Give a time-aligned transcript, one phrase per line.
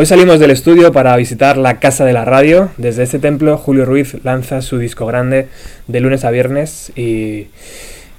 [0.00, 2.70] Hoy salimos del estudio para visitar la Casa de la Radio.
[2.76, 5.48] Desde este templo, Julio Ruiz lanza su disco grande
[5.88, 7.48] de lunes a viernes y,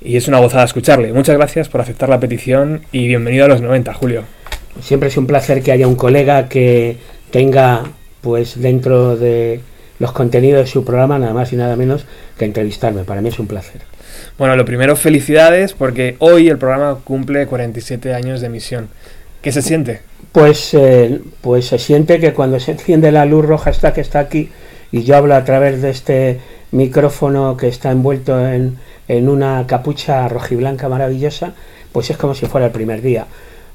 [0.01, 1.13] es una gozada escucharle.
[1.13, 4.25] Muchas gracias por aceptar la petición y bienvenido a los 90, Julio.
[4.81, 6.97] Siempre es un placer que haya un colega que
[7.31, 7.85] tenga,
[8.19, 9.61] pues dentro de
[9.99, 12.05] los contenidos de su programa, nada más y nada menos
[12.37, 13.05] que entrevistarme.
[13.05, 13.83] Para mí es un placer.
[14.37, 18.89] Bueno, lo primero, felicidades porque hoy el programa cumple 47 años de emisión.
[19.41, 20.01] ¿Qué se siente?
[20.33, 24.19] Pues, eh, pues se siente que cuando se enciende la luz roja esta que está
[24.19, 24.49] aquí
[24.91, 26.39] y yo hablo a través de este
[26.71, 31.53] micrófono que está envuelto en, en una capucha rojiblanca maravillosa,
[31.93, 33.27] pues es como si fuera el primer día.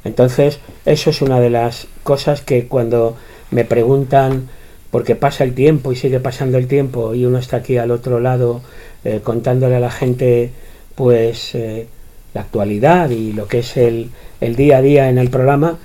[0.05, 3.17] Entonces, eso es una de las cosas que cuando
[3.51, 4.49] me preguntan,
[4.91, 8.21] porque pasa el tiempo y sigue pasando el tiempo y uno está aquí al otro
[8.21, 8.61] lado
[9.05, 10.53] eh, contándole a la gente,
[10.95, 11.87] pues, eh,
[12.35, 15.79] la actualidad y lo que es el, el día a día en el programa,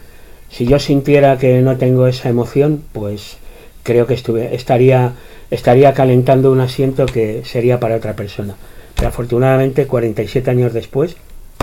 [0.50, 3.38] si yo sintiera que no tengo esa emoción, pues
[3.84, 5.14] creo que estuve, estaría,
[5.52, 8.56] estaría calentando un asiento que sería para otra persona.
[8.96, 11.16] Pero afortunadamente, 47 años después,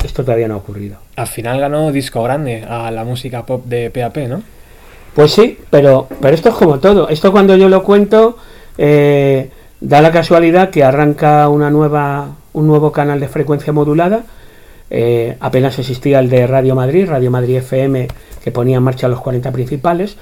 [0.05, 0.98] esto todavía no ha ocurrido.
[1.16, 4.42] Al final ganó disco grande a la música pop de PAP, ¿no?
[5.14, 7.08] Pues sí, pero, pero esto es como todo.
[7.08, 8.39] Esto cuando yo lo cuento,
[8.78, 14.24] eh, da la casualidad que arranca una nueva, un nuevo canal de frecuencia modulada
[14.91, 18.09] eh, apenas existía el de Radio Madrid, Radio Madrid FM,
[18.42, 20.17] que ponía en marcha los 40 principales,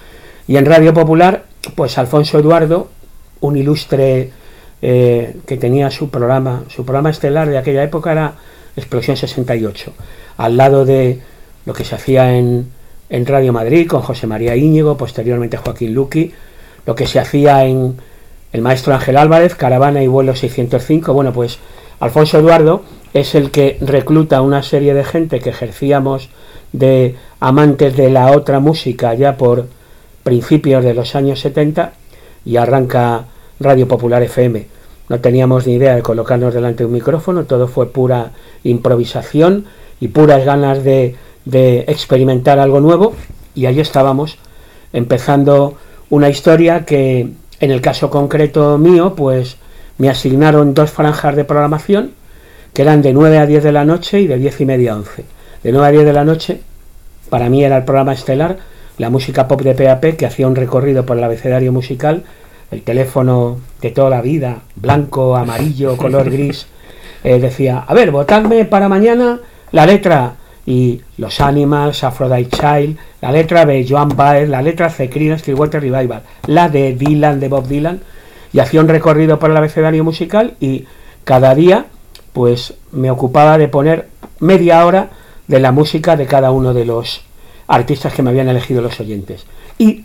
[0.47, 2.89] y en Radio Popular, pues Alfonso Eduardo,
[3.41, 4.31] un ilustre
[4.83, 8.35] eh, que tenía su programa, su programa estelar de aquella época era
[8.77, 9.93] Explosión 68,
[10.37, 11.21] al lado de
[11.65, 12.69] lo que se hacía en,
[13.09, 16.33] en Radio Madrid con José María Íñigo, posteriormente Joaquín Luqui,
[16.87, 17.97] lo que se hacía en
[18.53, 21.59] el maestro Ángel Álvarez, Caravana y Vuelo 605, bueno, pues
[22.01, 22.83] Alfonso Eduardo
[23.15, 26.29] es el que recluta a una serie de gente que ejercíamos
[26.73, 29.69] de amantes de la otra música ya por
[30.25, 31.93] principios de los años 70
[32.45, 33.27] y arranca
[33.61, 34.67] Radio Popular FM.
[35.09, 38.33] No teníamos ni idea de colocarnos delante de un micrófono, todo fue pura
[38.65, 39.67] improvisación
[40.01, 41.15] y puras ganas de,
[41.45, 43.15] de experimentar algo nuevo
[43.55, 44.39] y ahí estábamos
[44.93, 45.77] empezando
[46.11, 47.29] una historia que
[47.61, 49.57] en el caso concreto mío pues
[49.99, 52.24] me asignaron dos franjas de programación
[52.75, 54.97] que eran de 9 a 10 de la noche y de 10 y media a
[54.97, 55.25] 11.
[55.63, 56.61] De 9 a 10 de la noche,
[57.31, 58.59] para mí era el programa estelar,
[58.99, 62.25] la música pop de PAP, que hacía un recorrido por el abecedario musical,
[62.73, 66.67] el teléfono de toda la vida, blanco, amarillo, color gris,
[67.23, 70.35] eh, decía, a ver, votadme para mañana la letra
[70.67, 75.81] y Los Animals, Aphrodite Child, la letra de Joan Baez, la letra de Creedence Clearwater
[75.81, 78.01] Revival, la de Dylan, de Bob Dylan,
[78.53, 80.87] y hacía un recorrido por el abecedario musical y
[81.25, 81.87] cada día
[82.35, 84.09] pues me ocupaba de poner
[84.41, 85.09] media hora
[85.47, 87.23] de la música de cada uno de los
[87.69, 89.47] artistas que me habían elegido los oyentes.
[89.79, 90.05] Y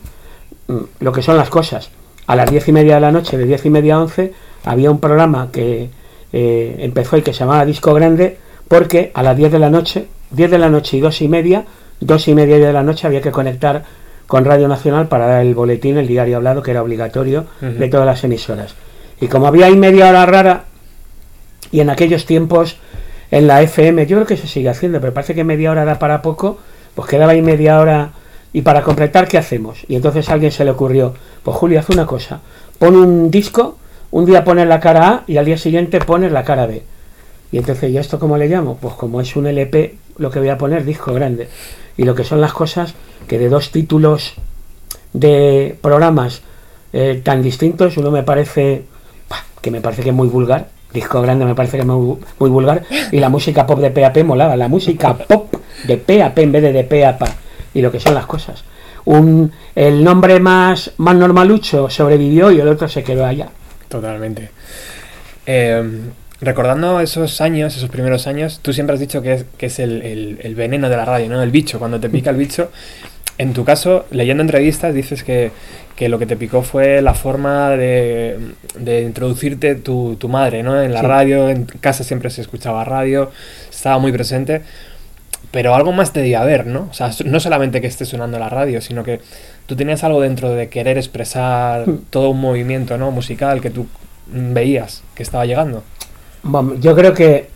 [0.68, 1.89] mm, lo que son las cosas,
[2.28, 4.31] a las diez y media de la noche, de diez y media a once,
[4.63, 5.89] había un programa que
[6.31, 8.38] eh, empezó y que se llamaba Disco Grande,
[8.68, 11.66] porque a las diez de la noche, diez de la noche y dos y media,
[12.00, 13.84] dos y media de la noche había que conectar
[14.28, 18.06] con Radio Nacional para dar el boletín, el diario hablado, que era obligatorio de todas
[18.06, 18.75] las emisoras.
[19.19, 20.66] Y como había ahí media hora rara,
[21.72, 22.78] y en aquellos tiempos,
[23.31, 26.00] en la FM, yo creo que se sigue haciendo, pero parece que media hora da
[26.00, 26.57] para poco,
[26.96, 28.12] pues quedaba ahí media hora.
[28.52, 29.85] Y para completar, ¿qué hacemos?
[29.88, 31.13] Y entonces a alguien se le ocurrió,
[31.44, 32.41] pues Julio, haz una cosa,
[32.80, 33.78] pon un disco,
[34.09, 36.81] un día pones la cara A y al día siguiente pones la cara B.
[37.52, 38.78] Y entonces, ¿y esto cómo le llamo?
[38.81, 41.47] Pues como es un LP, lo que voy a poner, disco grande.
[41.97, 42.96] Y lo que son las cosas
[43.28, 44.34] que de dos títulos
[45.13, 46.41] de programas
[46.94, 48.84] eh, tan distintos, uno me parece,
[49.62, 52.83] que me parece que es muy vulgar, disco grande me parece que es muy, vulgar
[53.11, 55.53] y la música pop de PAP molaba la música pop
[55.85, 57.22] de PAP en vez de de PAP
[57.73, 58.63] y lo que son las cosas.
[59.05, 63.50] Un el nombre más más normalucho sobrevivió y el otro se quedó allá.
[63.88, 64.51] Totalmente.
[65.45, 65.83] Eh,
[66.41, 70.38] recordando esos años esos primeros años tú siempre has dicho que es, que es el,
[70.41, 72.71] el, veneno de la radio no el bicho cuando te pica el bicho
[73.39, 75.51] en tu caso leyendo entrevistas dices que
[76.00, 78.39] que lo que te picó fue la forma de,
[79.06, 80.81] introducirte tu, tu, madre, ¿no?
[80.81, 83.31] En la radio, en casa siempre se escuchaba radio,
[83.69, 84.62] estaba muy presente,
[85.51, 86.88] pero algo más te debía haber, ¿no?
[86.89, 89.19] O sea, no solamente que esté sonando la radio, sino que
[89.65, 92.03] tú tenías algo dentro de querer expresar hmm.
[92.09, 93.12] todo un movimiento, ¿no?
[93.12, 93.85] Musical que tú
[94.27, 95.83] veías que estaba llegando.
[96.44, 97.50] Bueno, yo creo que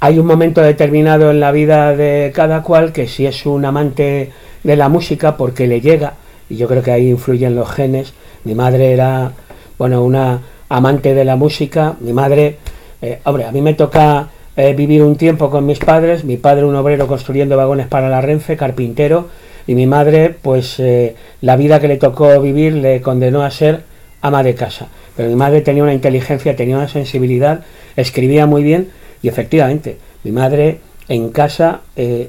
[0.00, 4.32] hay un momento determinado en la vida de cada cual que si es un amante
[4.62, 6.14] de la música porque le llega,
[6.48, 8.12] y yo creo que ahí influyen los genes.
[8.44, 9.32] Mi madre era,
[9.78, 11.96] bueno, una amante de la música.
[12.00, 12.56] Mi madre,
[13.00, 16.24] eh, hombre, a mí me toca eh, vivir un tiempo con mis padres.
[16.24, 19.28] Mi padre, un obrero construyendo vagones para la Renfe, carpintero,
[19.66, 23.84] y mi madre, pues eh, la vida que le tocó vivir le condenó a ser
[24.20, 24.88] ama de casa.
[25.16, 27.60] Pero mi madre tenía una inteligencia, tenía una sensibilidad,
[27.96, 28.88] escribía muy bien
[29.22, 32.28] y efectivamente, mi madre en casa eh,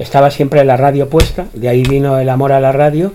[0.00, 3.12] estaba siempre la radio puesta, de ahí vino el amor a la radio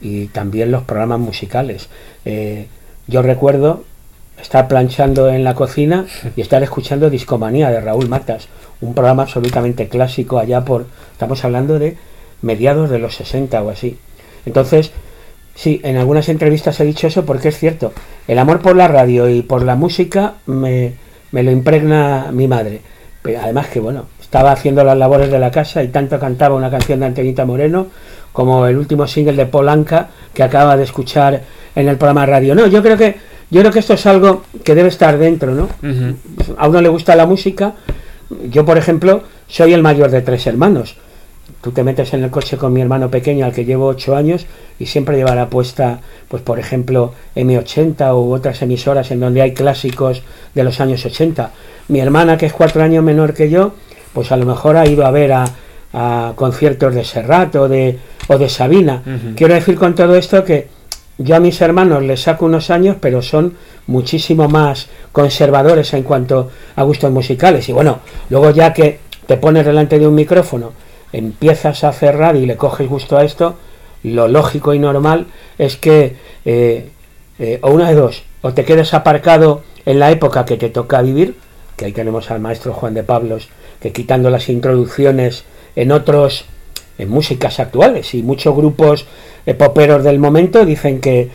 [0.00, 1.90] y también los programas musicales.
[2.24, 2.66] Eh,
[3.06, 3.84] yo recuerdo
[4.40, 8.48] estar planchando en la cocina y estar escuchando Discomanía de Raúl Matas,
[8.80, 11.98] un programa absolutamente clásico allá por, estamos hablando de
[12.40, 13.98] mediados de los 60 o así.
[14.46, 14.92] Entonces,
[15.54, 17.92] sí, en algunas entrevistas he dicho eso porque es cierto,
[18.28, 20.94] el amor por la radio y por la música me,
[21.32, 22.80] me lo impregna mi madre.
[23.20, 26.68] Pero además que, bueno, estaba haciendo las labores de la casa y tanto cantaba una
[26.68, 27.86] canción de Antenita Moreno
[28.32, 31.40] como el último single de Polanca que acaba de escuchar
[31.72, 32.54] en el programa de radio.
[32.56, 33.14] No, yo creo que
[33.48, 35.68] yo creo que esto es algo que debe estar dentro, ¿no?
[36.58, 37.74] A uno le gusta la música.
[38.50, 40.96] Yo, por ejemplo, soy el mayor de tres hermanos.
[41.60, 44.46] Tú te metes en el coche con mi hermano pequeño, al que llevo ocho años,
[44.80, 50.24] y siempre llevará puesta, pues por ejemplo, M80 u otras emisoras en donde hay clásicos
[50.56, 51.52] de los años 80.
[51.86, 53.74] Mi hermana, que es cuatro años menor que yo,
[54.14, 55.46] pues a lo mejor ha ido a ver a,
[56.34, 57.96] conciertos de Serrat o de,
[58.26, 59.00] o de Sabina.
[59.36, 60.66] Quiero decir con todo esto que
[61.18, 63.54] yo a mis hermanos les saco unos años, pero son
[63.86, 67.68] muchísimo más conservadores en cuanto a gustos musicales.
[67.68, 70.72] Y bueno, luego ya que te pones delante de un micrófono,
[71.12, 73.54] empiezas a cerrar y le coges gusto a esto,
[74.02, 75.26] lo lógico y normal
[75.58, 76.90] es que, eh,
[77.38, 81.00] eh, o una de dos, o te quedes aparcado en la época que te toca
[81.02, 81.36] vivir,
[81.76, 83.48] que ahí tenemos al maestro Juan de Pablos,
[83.84, 85.44] que quitando las introducciones
[85.76, 86.46] en otros,
[86.96, 89.04] en músicas actuales y muchos grupos
[89.58, 91.28] poperos del momento dicen que,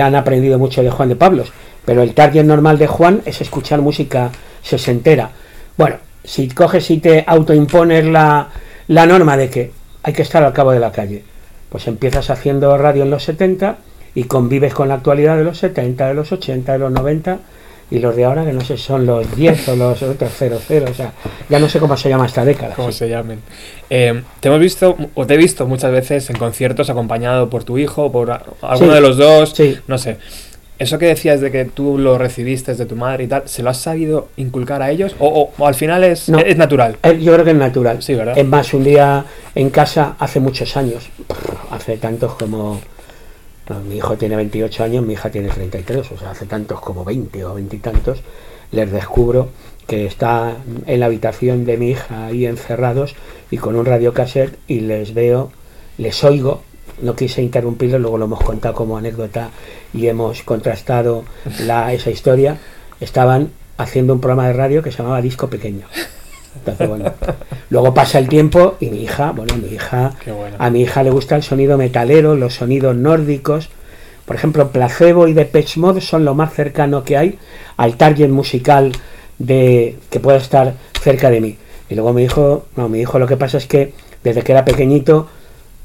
[0.00, 1.52] han aprendido mucho de Juan de Pablos,
[1.84, 4.30] pero el target normal de Juan es escuchar música
[4.62, 5.32] sesentera.
[5.76, 8.48] Bueno, si coges y te autoimpones la,
[8.88, 9.70] la norma de que
[10.02, 11.22] hay que estar al cabo de la calle,
[11.68, 13.76] pues empiezas haciendo radio en los 70
[14.14, 17.40] y convives con la actualidad de los 70, de los 80, de los 90
[17.90, 20.56] y los de ahora que no sé son los 10 o los otros 00,
[20.90, 21.12] o sea,
[21.48, 22.74] ya no sé cómo se llama esta década.
[22.74, 23.40] ¿Cómo se llamen?
[23.88, 27.78] Eh, te hemos visto, o te he visto muchas veces en conciertos acompañado por tu
[27.78, 28.30] hijo, por
[28.62, 29.54] alguno de los dos,
[29.88, 30.18] no sé.
[30.78, 33.68] Eso que decías de que tú lo recibiste de tu madre y tal, ¿se lo
[33.68, 35.14] has sabido inculcar a ellos?
[35.18, 36.96] ¿O, al final es, es natural?
[37.02, 38.02] Eh, yo creo que es natural.
[38.02, 38.38] Sí, ¿verdad?
[38.38, 41.10] Es más, un día en casa, hace muchos años,
[41.70, 42.80] hace tantos como
[43.78, 47.44] mi hijo tiene 28 años, mi hija tiene 33, o sea, hace tantos como 20
[47.44, 48.22] o 20 y tantos,
[48.72, 49.48] les descubro
[49.86, 50.56] que está
[50.86, 53.16] en la habitación de mi hija ahí encerrados
[53.50, 55.50] y con un radiocassette y les veo,
[55.98, 56.62] les oigo,
[57.02, 59.50] no quise interrumpirlo, luego lo hemos contado como anécdota
[59.92, 61.24] y hemos contrastado
[61.66, 62.58] la, esa historia,
[63.00, 65.86] estaban haciendo un programa de radio que se llamaba Disco Pequeño.
[66.60, 67.12] Entonces, bueno,
[67.70, 70.12] luego pasa el tiempo y mi hija, bueno, mi hija,
[70.58, 73.70] a mi hija le gusta el sonido metalero, los sonidos nórdicos.
[74.26, 77.38] Por ejemplo, Placebo y Depeche Mode son lo más cercano que hay
[77.76, 78.92] al target musical
[79.38, 81.56] de que pueda estar cerca de mí.
[81.88, 83.92] Y luego mi hijo, no, mi hijo lo que pasa es que
[84.22, 85.28] desde que era pequeñito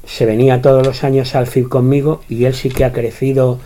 [0.06, 3.58] se venía todos los años al FIB conmigo y él sí que ha crecido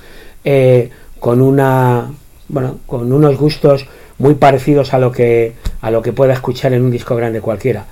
[0.45, 2.13] eh, con una,
[2.49, 3.87] bueno, con unos gustos
[4.17, 7.87] muy parecidos a lo que a lo que pueda escuchar en un disco grande cualquiera.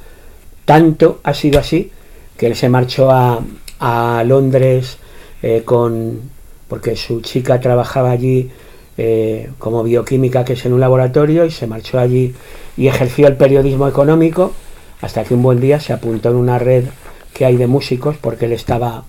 [0.65, 1.91] Tanto ha sido así
[2.37, 3.41] que él se marchó a,
[3.81, 4.99] a Londres
[5.43, 6.21] eh, con
[6.69, 8.51] porque su chica trabajaba allí
[8.97, 12.35] eh, como bioquímica que es en un laboratorio y se marchó allí
[12.77, 14.53] y ejerció el periodismo económico
[15.01, 16.85] hasta que un buen día se apuntó en una red
[17.33, 19.05] que hay de músicos porque él estaba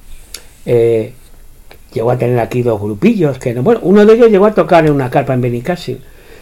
[0.65, 1.13] eh,
[1.91, 4.86] llegó a tener aquí dos grupillos que no, bueno uno de ellos llegó a tocar
[4.86, 5.98] en una carpa en Benicassim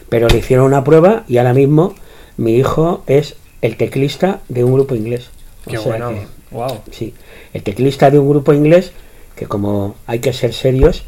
[0.10, 1.96] pero le hicieron una prueba y ahora mismo
[2.38, 5.30] mi hijo es el teclista de un grupo inglés.
[5.68, 6.12] Qué bueno.
[6.52, 6.80] wow.
[6.92, 7.14] Sí,
[7.54, 8.92] el teclista de un grupo inglés
[9.36, 11.06] que como hay que ser serios,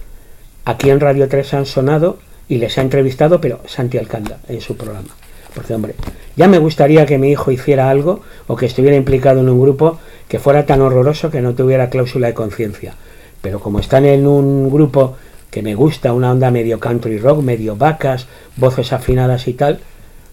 [0.65, 4.77] aquí en Radio 3 han sonado y les ha entrevistado, pero Santi Alcanda en su
[4.77, 5.09] programa.
[5.53, 5.95] Porque, hombre,
[6.35, 9.99] ya me gustaría que mi hijo hiciera algo o que estuviera implicado en un grupo
[10.27, 12.95] que fuera tan horroroso que no tuviera cláusula de conciencia.
[13.41, 15.17] Pero como están en un grupo
[15.49, 19.79] que me gusta, una onda medio country rock, medio vacas, voces afinadas y tal,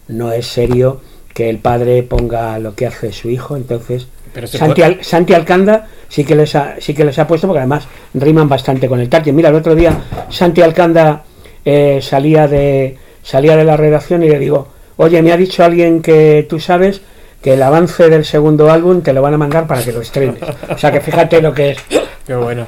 [0.08, 1.00] no es serio
[1.34, 4.08] que el padre ponga lo que hace su hijo, entonces
[4.44, 8.88] Santi, Alcanda sí que les ha, sí que les ha puesto porque además riman bastante
[8.88, 9.32] con el target.
[9.32, 9.98] Mira, el otro día
[10.28, 11.24] Santi Alcanda
[11.64, 16.02] eh, salía de salía de la redacción y le digo, oye, me ha dicho alguien
[16.02, 17.00] que tú sabes
[17.42, 20.42] que el avance del segundo álbum te lo van a mandar para que lo estrenes.
[20.68, 21.78] O sea que fíjate lo que es.
[22.26, 22.66] Qué bueno.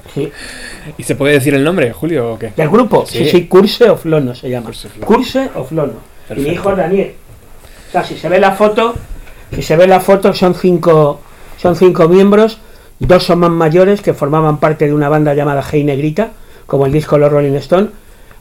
[0.96, 2.52] ¿Y se puede decir el nombre, Julio, o qué?
[2.56, 3.04] ¿Del grupo?
[3.06, 4.70] Sí, sí, Curse of Lono se llama.
[5.04, 5.94] Curse of Lono.
[6.36, 7.14] Y mi hijo Daniel.
[7.88, 8.94] O sea, si se ve la foto,
[9.54, 11.20] si se ve la foto son cinco,
[11.56, 12.58] son cinco miembros.
[13.00, 16.30] Dos son más mayores que formaban parte de una banda llamada Hey Negrita,
[16.66, 17.88] como el disco Los Rolling Stone.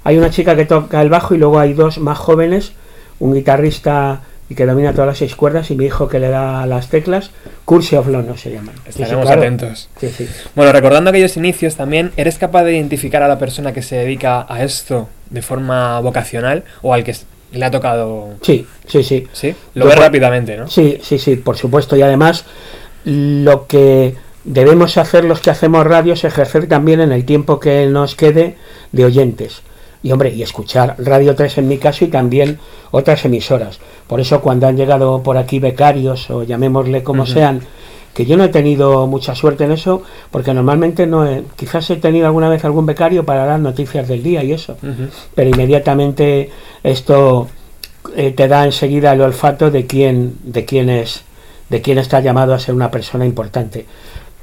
[0.03, 2.73] Hay una chica que toca el bajo y luego hay dos más jóvenes,
[3.19, 6.65] un guitarrista y que domina todas las seis cuerdas y mi hijo que le da
[6.65, 7.31] las teclas,
[7.65, 8.75] Curse of no se llaman.
[8.85, 9.89] Estaremos atentos.
[10.55, 14.45] Bueno, recordando aquellos inicios también, ¿eres capaz de identificar a la persona que se dedica
[14.47, 17.13] a esto de forma vocacional o al que
[17.51, 18.29] le ha tocado?
[18.41, 19.27] Sí, sí, sí.
[19.33, 19.55] ¿Sí?
[19.73, 20.67] Lo ves rápidamente, ¿no?
[20.67, 21.95] Sí, sí, sí, por supuesto.
[21.95, 22.45] Y además,
[23.05, 27.85] lo que debemos hacer los que hacemos radio es ejercer también en el tiempo que
[27.87, 28.55] nos quede
[28.91, 29.61] de oyentes
[30.03, 32.59] y hombre, y escuchar Radio 3 en mi caso y también
[32.91, 33.79] otras emisoras.
[34.07, 37.61] Por eso cuando han llegado por aquí becarios o llamémosle como sean,
[38.17, 41.97] que yo no he tenido mucha suerte en eso, porque normalmente no he, quizás he
[41.97, 44.75] tenido alguna vez algún becario para dar noticias del día y eso,
[45.35, 46.49] pero inmediatamente
[46.81, 47.47] esto
[48.15, 51.25] eh, te da enseguida el olfato de quién, de quién es,
[51.69, 53.85] de quién está llamado a ser una persona importante.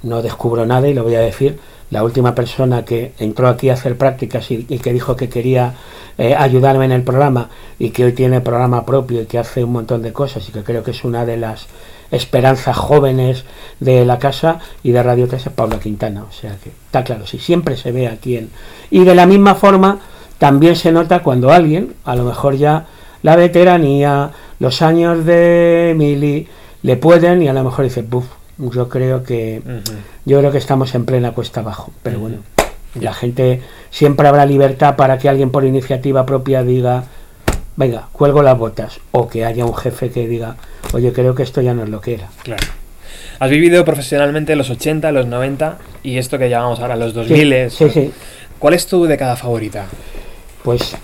[0.04, 1.58] No descubro nada y lo voy a decir.
[1.90, 5.74] La última persona que entró aquí a hacer prácticas y, que dijo que quería
[6.16, 7.50] eh, ayudarme en el programa
[7.80, 10.62] y que hoy tiene programa propio y que hace un montón de cosas y que
[10.62, 11.66] creo que es una de las
[12.10, 13.44] esperanzas jóvenes
[13.80, 16.24] de la casa y de Radio 3 es Pablo Quintana.
[16.24, 18.50] O sea que está claro, si siempre se ve aquí en...
[18.90, 19.98] Y de la misma forma
[20.38, 22.86] también se nota cuando alguien, a lo mejor ya
[23.22, 26.48] la veteranía, los años de Mili,
[26.82, 28.26] le pueden y a lo mejor dice, buf,
[28.58, 29.62] yo creo que
[30.24, 32.38] yo creo que estamos en plena cuesta abajo pero bueno
[32.94, 37.04] la gente siempre habrá libertad para que alguien por iniciativa propia diga
[37.76, 40.56] venga cuelgo las botas o que haya un jefe que diga
[40.92, 42.66] oye creo que esto ya no es lo que era claro
[43.38, 47.90] has vivido profesionalmente los 80 los 90 y esto que llamamos ahora los 2000 sí,
[47.90, 48.12] sí,
[48.58, 49.86] ¿cuál es tu década favorita?
[50.62, 50.96] pues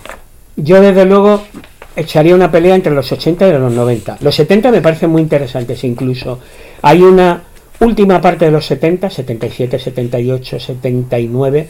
[0.57, 1.43] yo desde luego
[1.95, 4.17] echaría una pelea entre los 80 y los 90.
[4.21, 6.39] Los 70 me parecen muy interesantes incluso.
[6.81, 7.43] Hay una
[7.79, 11.69] última parte de los 70, 77, 78, 79,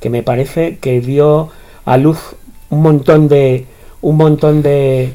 [0.00, 1.50] que me parece que dio
[1.84, 2.18] a luz
[2.70, 3.66] un montón de
[4.00, 5.14] un montón de,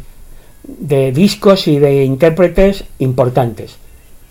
[0.67, 3.77] de discos y de intérpretes importantes.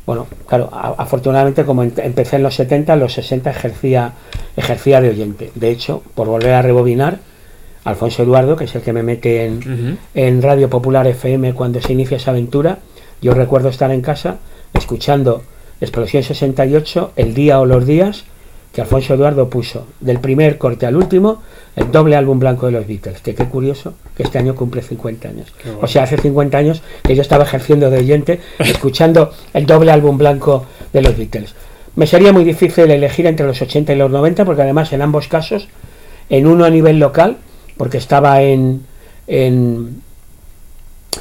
[0.04, 4.12] Bueno, claro, afortunadamente como empecé en los 70, los 60 ejercía,
[4.56, 5.50] ejercía de oyente.
[5.54, 7.18] De hecho, por volver a rebobinar,
[7.84, 11.92] Alfonso Eduardo, que es el que me mete en, en Radio Popular FM cuando se
[11.92, 12.78] inicia esa aventura.
[13.20, 14.38] Yo recuerdo estar en casa
[14.74, 15.42] escuchando
[15.80, 18.24] Explosión 68, El día o los días,
[18.76, 21.40] que Alfonso Eduardo puso del primer corte al último,
[21.76, 23.22] el doble álbum blanco de los Beatles.
[23.22, 25.50] Que qué curioso que este año cumple 50 años.
[25.80, 30.18] O sea, hace 50 años que yo estaba ejerciendo de oyente, escuchando el doble álbum
[30.18, 31.54] blanco de los Beatles.
[31.94, 35.26] Me sería muy difícil elegir entre los 80 y los 90, porque además en ambos
[35.26, 35.68] casos,
[36.28, 37.38] en uno a nivel local,
[37.78, 38.82] porque estaba en,
[39.26, 40.02] en,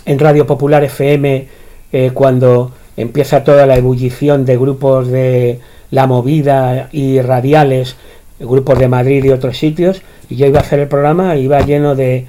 [0.05, 1.47] Radio Popular FM
[1.93, 5.61] eh, cuando empieza toda la ebullición de grupos de
[5.95, 7.95] la movida y radiales,
[8.39, 11.95] grupos de Madrid y otros sitios, y yo iba a hacer el programa, iba lleno
[11.95, 12.25] de,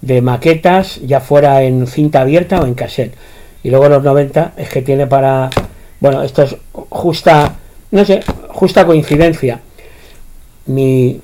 [0.00, 3.14] de maquetas, ya fuera en cinta abierta o en cassette.
[3.62, 5.50] Y luego los 90 es que tiene para,
[6.00, 7.56] bueno, esto es justa,
[7.90, 8.20] no sé,
[8.50, 9.60] justa coincidencia.
[10.66, 11.20] Mi,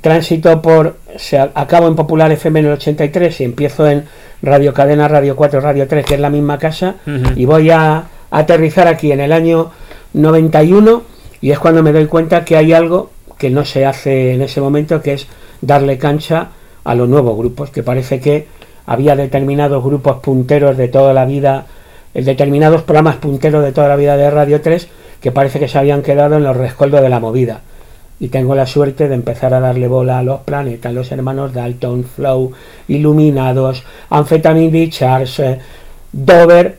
[0.00, 4.04] tránsito por se acabo en Popular FM en el 83 y empiezo en
[4.42, 6.96] Radio Cadena, Radio 4, Radio 3, que es la misma casa,
[7.34, 9.70] y voy a, aterrizar aquí en el año
[10.12, 11.02] 91
[11.40, 14.60] y es cuando me doy cuenta que hay algo que no se hace en ese
[14.60, 15.26] momento, que es
[15.60, 16.48] darle cancha
[16.84, 18.46] a los nuevos grupos, que parece que
[18.86, 21.66] había determinados grupos punteros de toda la vida,
[22.14, 24.88] determinados programas punteros de toda la vida de Radio 3,
[25.20, 27.60] que parece que se habían quedado en los rescoldos de la movida.
[28.20, 32.04] Y tengo la suerte de empezar a darle bola a los planetas, los hermanos Dalton,
[32.04, 32.50] Flow,
[32.88, 35.58] Iluminados, Amphetamine Charles, eh,
[36.10, 36.78] Dover,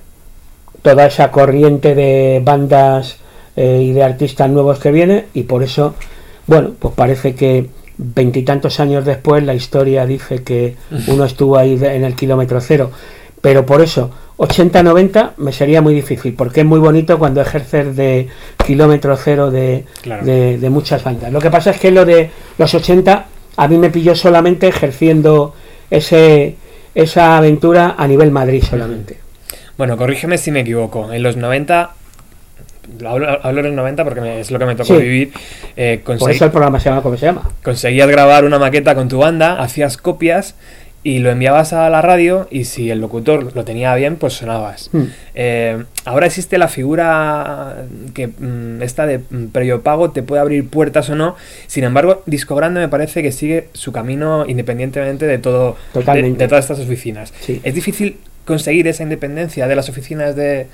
[0.82, 3.18] toda esa corriente de bandas
[3.56, 5.96] eh, y de artistas nuevos que viene y por eso,
[6.48, 10.76] bueno, pues parece que veintitantos años después la historia dice que
[11.08, 12.92] uno estuvo ahí en el kilómetro cero,
[13.42, 18.30] pero por eso 80-90 me sería muy difícil, porque es muy bonito cuando ejercer de
[18.66, 21.32] kilómetro cero de, de, muchas bandas.
[21.32, 23.26] Lo que pasa es que lo de los 80
[23.58, 25.54] a mí me pilló solamente ejerciendo
[25.90, 26.56] ese,
[26.96, 29.29] esa aventura a nivel Madrid solamente.
[29.80, 31.14] Bueno, corrígeme si me equivoco.
[31.14, 31.92] En los 90
[33.06, 35.32] Hablo, en los 90 porque es lo que me tocó vivir.
[35.78, 37.50] Eh, Por eso el programa se llama como se llama.
[37.64, 40.56] Conseguías grabar una maqueta con tu banda, hacías copias
[41.02, 44.90] y lo enviabas a la radio y si el locutor lo tenía bien, pues sonabas.
[44.92, 45.04] Hmm.
[45.34, 50.68] Eh, ahora existe la figura que mm, esta de mm, previo pago te puede abrir
[50.68, 51.38] puertas o no.
[51.68, 56.66] Sin embargo, Disco Grande me parece que sigue su camino independientemente de todo de, todas
[56.66, 57.34] estas oficinas.
[57.64, 58.18] Es difícil
[58.50, 60.66] conseguir esa independencia de las oficinas de,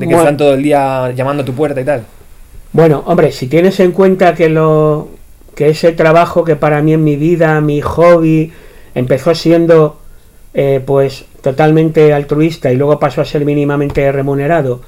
[0.00, 2.04] que están todo el día llamando a tu puerta y tal.
[2.72, 5.10] Bueno, hombre, si tienes en cuenta que lo
[5.54, 8.50] que ese trabajo que para mí en mi vida, mi hobby,
[8.94, 10.00] empezó siendo
[10.54, 14.80] eh, pues totalmente altruista y luego pasó a ser mínimamente remunerado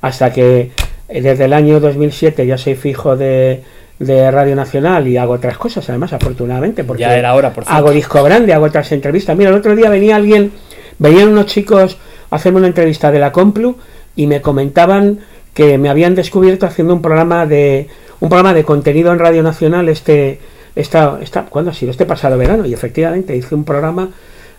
[0.00, 0.72] hasta que
[1.08, 3.62] eh, desde el año 2007 ya soy fijo de,
[4.00, 7.92] de Radio Nacional y hago otras cosas, además, afortunadamente, porque Ya era hora, por hago
[7.92, 9.36] disco grande, hago otras entrevistas.
[9.36, 10.50] Mira, el otro día venía alguien,
[10.98, 11.98] venían unos chicos
[12.30, 13.76] a hacerme una entrevista de la Complu
[14.16, 15.20] y me comentaban
[15.52, 17.88] que me habían descubierto haciendo un programa de
[18.20, 20.40] un programa de contenido en Radio Nacional este
[20.74, 21.90] esta, esta ¿cuándo ha sido?
[21.90, 24.08] Este pasado verano y efectivamente hice un programa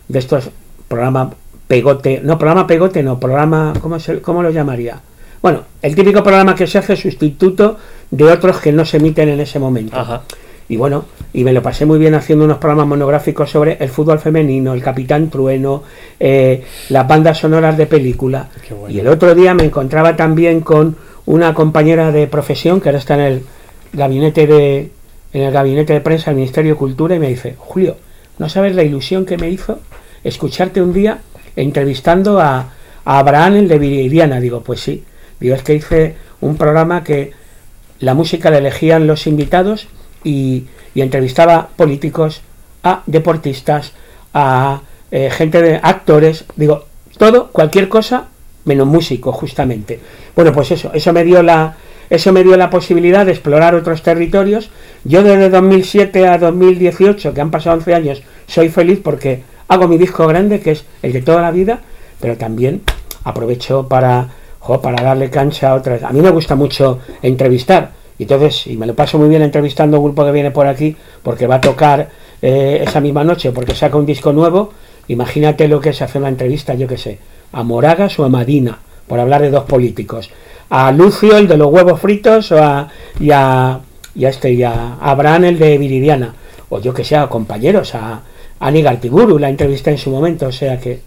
[0.08, 0.50] de estos
[0.88, 1.30] programa
[1.66, 5.00] pegote, no programa pegote, no programa ¿cómo se, cómo lo llamaría?
[5.42, 7.76] Bueno, el típico programa que se hace sustituto
[8.10, 9.96] de otros que no se emiten en ese momento.
[9.96, 10.22] Ajá.
[10.68, 14.18] Y bueno, y me lo pasé muy bien haciendo unos programas monográficos sobre el fútbol
[14.18, 15.84] femenino, el Capitán Trueno,
[16.18, 18.48] eh, las bandas sonoras de película.
[18.70, 18.88] Bueno.
[18.88, 23.14] Y el otro día me encontraba también con una compañera de profesión que ahora está
[23.14, 23.42] en el
[23.92, 24.90] gabinete de
[25.32, 27.96] en el gabinete de prensa del Ministerio de Cultura y me dice, Julio,
[28.38, 29.80] ¿no sabes la ilusión que me hizo
[30.24, 31.18] escucharte un día
[31.56, 32.72] entrevistando a,
[33.04, 34.40] a Abraham el de Viridiana?
[34.40, 35.04] Digo, pues sí.
[35.38, 37.32] Digo, es que hice un programa que
[38.00, 39.88] la música la elegían los invitados
[40.24, 42.42] y, entrevistaba políticos,
[42.82, 43.92] a deportistas,
[44.32, 44.80] a
[45.10, 46.86] eh, gente de actores, digo,
[47.18, 48.28] todo, cualquier cosa,
[48.64, 50.00] menos músico, justamente.
[50.34, 51.76] Bueno, pues eso, eso me dio la,
[52.10, 54.70] eso me dio la posibilidad de explorar otros territorios.
[55.04, 59.98] Yo desde 2007 a 2018, que han pasado 11 años, soy feliz porque hago mi
[59.98, 61.80] disco grande, que es el de toda la vida,
[62.20, 62.82] pero también
[63.24, 64.28] aprovecho para,
[64.82, 66.02] para darle cancha a otras.
[66.02, 69.96] A mí me gusta mucho entrevistar, y entonces, y me lo paso muy bien entrevistando
[69.96, 72.08] a un grupo que viene por aquí, porque va a tocar
[72.40, 74.72] eh, esa misma noche, porque saca un disco nuevo.
[75.08, 77.18] Imagínate lo que es hacer una entrevista, yo qué sé,
[77.52, 80.30] a Moragas o a Madina, por hablar de dos políticos.
[80.70, 82.88] A Lucio, el de los huevos fritos, o a,
[83.20, 83.80] y, a,
[84.14, 86.34] y a este, y a Abraham, el de Viridiana.
[86.70, 88.22] O yo que sé, a compañeros, a
[88.58, 90.46] Ani Gartiburu, la entrevista en su momento.
[90.46, 91.00] O sea que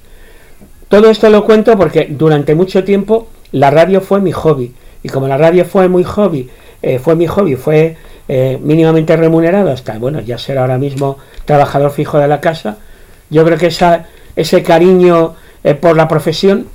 [0.88, 4.74] todo esto lo cuento porque durante mucho tiempo la radio fue mi hobby.
[5.04, 6.50] Y como la radio fue muy hobby,
[6.82, 11.92] eh, fue mi hobby, fue eh, mínimamente remunerado hasta, bueno, ya ser ahora mismo trabajador
[11.92, 12.78] fijo de la casa,
[13.30, 16.68] yo creo que esa, ese cariño eh, por la profesión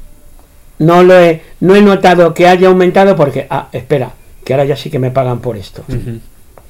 [0.78, 4.10] no lo he, no he notado que haya aumentado porque, ah, espera,
[4.44, 5.84] que ahora ya sí que me pagan por esto.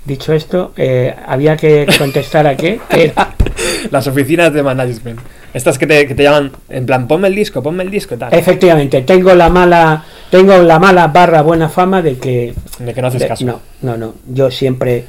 [0.04, 2.78] Dicho esto, eh, había que contestar a qué.
[3.90, 5.18] Las oficinas de management.
[5.54, 8.34] Estas que te, que te llaman, en plan, ponme el disco, ponme el disco, tal.
[8.34, 13.06] Efectivamente, tengo la mala, tengo la mala barra buena fama de que De que no
[13.08, 13.46] haces de- caso.
[13.46, 14.14] no, no, no.
[14.28, 15.04] Yo siempre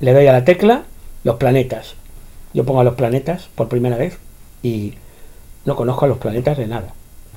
[0.00, 0.82] le doy a la tecla
[1.24, 1.94] los planetas.
[2.52, 4.18] Yo pongo a los planetas por primera vez
[4.62, 4.94] y
[5.64, 6.88] no conozco a los planetas de nada.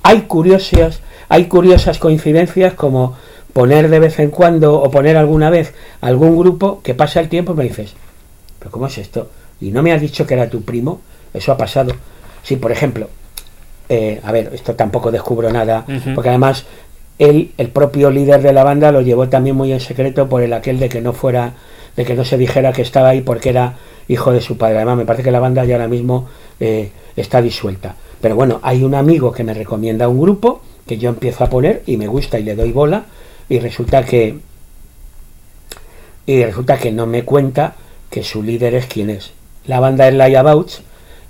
[0.04, 3.16] Hay curiosas, hay curiosas coincidencias como
[3.54, 7.54] poner de vez en cuando o poner alguna vez algún grupo que pasa el tiempo
[7.54, 7.94] y me dices,
[8.60, 9.30] pero ¿cómo es esto?
[9.62, 11.02] Y no me has dicho que era tu primo,
[11.34, 11.94] eso ha pasado.
[12.44, 13.10] Sí, por ejemplo,
[13.90, 16.66] eh, a ver, esto tampoco descubro nada, porque además
[17.18, 20.54] él, el propio líder de la banda, lo llevó también muy en secreto por el
[20.54, 21.54] aquel de que no fuera,
[21.96, 23.76] de que no se dijera que estaba ahí porque era
[24.08, 24.78] hijo de su padre.
[24.78, 26.28] Además, me parece que la banda ya ahora mismo
[26.60, 27.96] eh, está disuelta.
[28.22, 31.84] Pero bueno, hay un amigo que me recomienda un grupo que yo empiezo a poner
[31.86, 33.06] y me gusta y le doy bola
[33.48, 34.40] y resulta que
[36.26, 37.76] y resulta que no me cuenta
[38.10, 39.32] que su líder es quien es.
[39.66, 40.82] La banda es Layabouts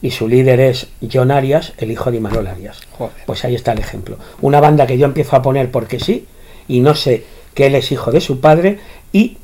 [0.01, 2.79] y su líder es John Arias, el hijo de Imanol Arias.
[2.97, 3.13] Joder.
[3.25, 4.17] Pues ahí está el ejemplo.
[4.41, 6.25] Una banda que yo empiezo a poner porque sí,
[6.67, 8.79] y no sé que él es hijo de su padre,
[9.11, 9.37] y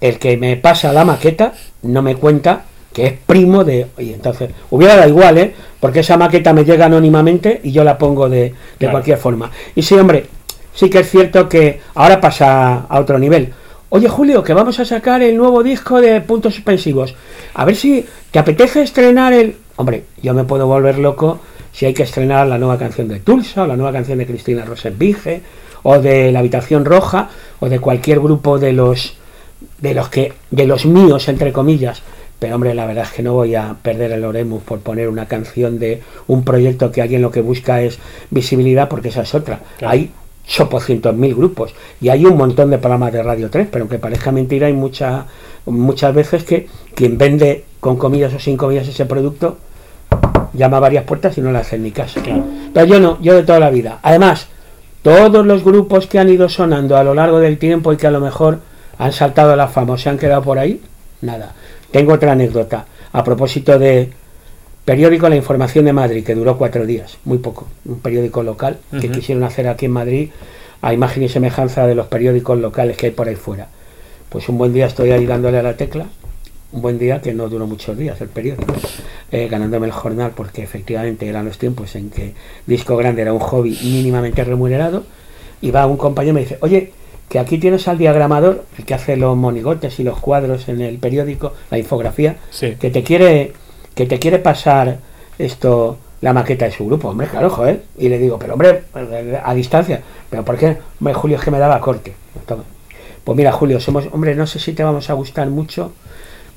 [0.00, 3.86] el que me pasa la maqueta no me cuenta que es primo de...
[3.98, 5.54] Y entonces, hubiera dado igual, ¿eh?
[5.78, 8.92] Porque esa maqueta me llega anónimamente y yo la pongo de, de Claro.
[8.92, 9.50] cualquier forma.
[9.76, 10.26] Y sí, hombre,
[10.74, 13.52] sí que es cierto que ahora pasa a otro nivel.
[13.90, 17.14] Oye, Julio, que vamos a sacar el nuevo disco de puntos suspensivos.
[17.54, 19.56] A ver si te apetece estrenar el...
[19.80, 21.38] Hombre, yo me puedo volver loco
[21.72, 24.62] si hay que estrenar la nueva canción de Tulsa, o la nueva canción de Cristina
[24.66, 25.40] Rosenbige,
[25.84, 29.14] o de La Habitación Roja, o de cualquier grupo de los
[29.78, 32.02] de los que de los míos entre comillas
[32.38, 35.26] pero hombre la verdad es que no voy a perder el Oremus por poner una
[35.26, 37.98] canción de un proyecto que alguien lo que busca es
[38.30, 39.92] visibilidad porque esa es otra Claro.
[39.92, 40.10] hay
[40.46, 44.32] chopocientos mil grupos y hay un montón de programas de Radio 3 pero aunque parezca
[44.32, 45.26] mentira hay mucha,
[45.66, 49.58] muchas veces que quien vende con comillas o sin comillas ese producto
[50.52, 52.44] llama a varias puertas y no le hacen ni caso Claro.
[52.74, 53.98] pero yo no, yo de toda la vida.
[54.02, 54.48] Además,
[55.02, 58.10] todos los grupos que han ido sonando a lo largo del tiempo y que a
[58.10, 58.58] lo mejor
[58.98, 60.80] han saltado a la fama o se han quedado por ahí,
[61.22, 61.54] nada.
[61.90, 62.84] Tengo otra anécdota.
[63.12, 64.10] A propósito de
[64.84, 67.66] periódico La Información de Madrid, que duró cuatro días, muy poco.
[67.84, 70.28] Un periódico local que quisieron hacer aquí en Madrid
[70.82, 73.68] a imagen y semejanza de los periódicos locales que hay por ahí fuera.
[74.28, 76.06] Pues un buen día estoy ahí dándole a la tecla,
[76.72, 78.74] un buen día que no duró muchos días el periódico,
[79.32, 82.34] eh, ganándome el jornal porque efectivamente eran los tiempos en que
[82.66, 85.04] disco grande era un hobby mínimamente remunerado
[85.60, 86.92] y va un compañero y me dice, oye,
[87.28, 90.98] que aquí tienes al diagramador, el que hace los monigotes y los cuadros en el
[90.98, 92.76] periódico, la infografía, Sí.
[92.78, 93.52] que te quiere
[93.94, 94.98] que te quiere pasar
[95.38, 97.82] esto la maqueta de su grupo, hombre, claro, joder.
[97.98, 98.82] Y le digo, pero hombre,
[99.42, 100.76] a distancia, pero ¿por qué?
[101.00, 102.12] Hombre, Julio es que me daba corte.
[102.46, 102.62] Toma.
[103.24, 105.92] Pues mira, Julio, somos, hombre, no sé si te vamos a gustar mucho,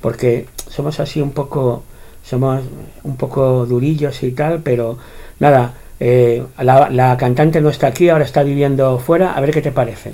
[0.04, 1.84] porque somos así un poco,
[2.26, 2.62] somos
[3.04, 4.98] un poco durillos y tal, pero
[5.39, 9.62] nada, eh, la, la cantante no está aquí, ahora está viviendo fuera, a ver qué
[9.62, 10.12] te parece.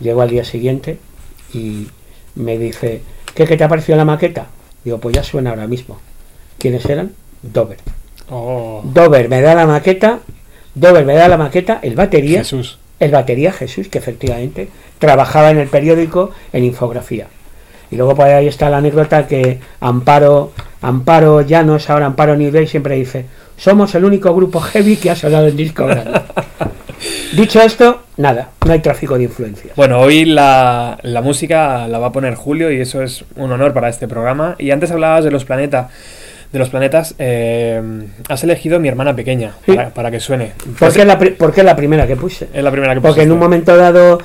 [0.00, 0.98] Llego al día siguiente
[1.54, 1.86] y
[2.34, 4.48] me dice, ¿qué, qué te ha parecido la maqueta?
[4.84, 6.00] Digo, pues ya suena ahora mismo.
[6.58, 7.12] ¿Quiénes eran?
[7.40, 7.78] Dover.
[8.30, 10.18] Oh, Dover me da la maqueta,
[10.74, 12.80] Dover me da la maqueta, el batería, Jesús.
[12.98, 17.28] el batería Jesús, que efectivamente trabajaba en el periódico en infografía.
[17.90, 22.66] Y luego por ahí está la anécdota que Amparo, Amparo Llanos, ahora Amparo New Day,
[22.66, 23.26] siempre dice,
[23.56, 26.20] somos el único grupo heavy que ha sonado en disco grande.
[27.32, 29.72] Dicho esto, nada, no hay tráfico de influencia.
[29.76, 33.72] Bueno, hoy la, la música la va a poner Julio y eso es un honor
[33.72, 34.54] para este programa.
[34.58, 35.86] Y antes hablabas de los planetas.
[36.52, 37.80] De los planetas, eh,
[38.28, 39.72] has elegido mi hermana pequeña Sí.
[39.72, 40.50] para, para que suene.
[40.80, 42.48] ¿Por qué, es la, pri- por qué es la primera que puse?
[42.52, 44.18] Es la primera que Porque en un momento dado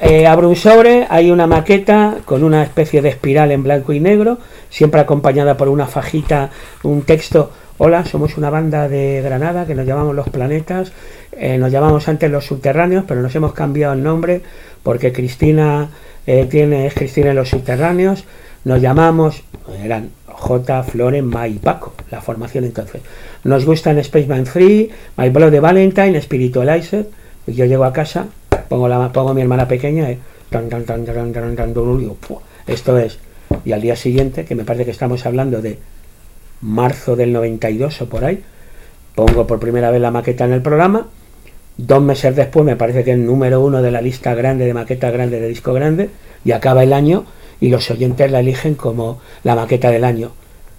[0.00, 4.00] eh, abro un sobre, hay una maqueta con una especie de espiral en blanco y
[4.00, 4.38] negro,
[4.70, 6.50] siempre acompañada por una fajita,
[6.84, 7.50] un texto.
[7.78, 10.92] Hola, somos una banda de Granada que nos llamamos Los Planetas,
[11.32, 14.42] eh, nos llamamos antes Los Subterráneos, pero nos hemos cambiado el nombre
[14.84, 15.88] porque Cristina
[16.26, 18.24] eh, tiene, es Cristina en Los Subterráneos,
[18.64, 19.42] nos llamamos,
[19.82, 23.02] eran J, Floren, Ma y Paco, la formación entonces.
[23.42, 27.08] Nos gustan Spaceman 3, My Blood de Valentine, Spiritualizer,
[27.48, 28.26] yo llego a casa,
[28.72, 30.08] pongo la pongo a mi hermana pequeña,
[32.66, 33.18] esto es.
[33.66, 35.78] Y al día siguiente, que me parece que estamos hablando de
[36.62, 38.42] marzo del 92 o por ahí,
[39.14, 41.06] pongo por primera vez la maqueta en el programa.
[41.76, 45.10] Dos meses después me parece que el número uno de la lista grande de maqueta
[45.10, 46.08] grande de disco grande
[46.42, 47.26] y acaba el año
[47.60, 50.30] y los oyentes la eligen como la maqueta del año.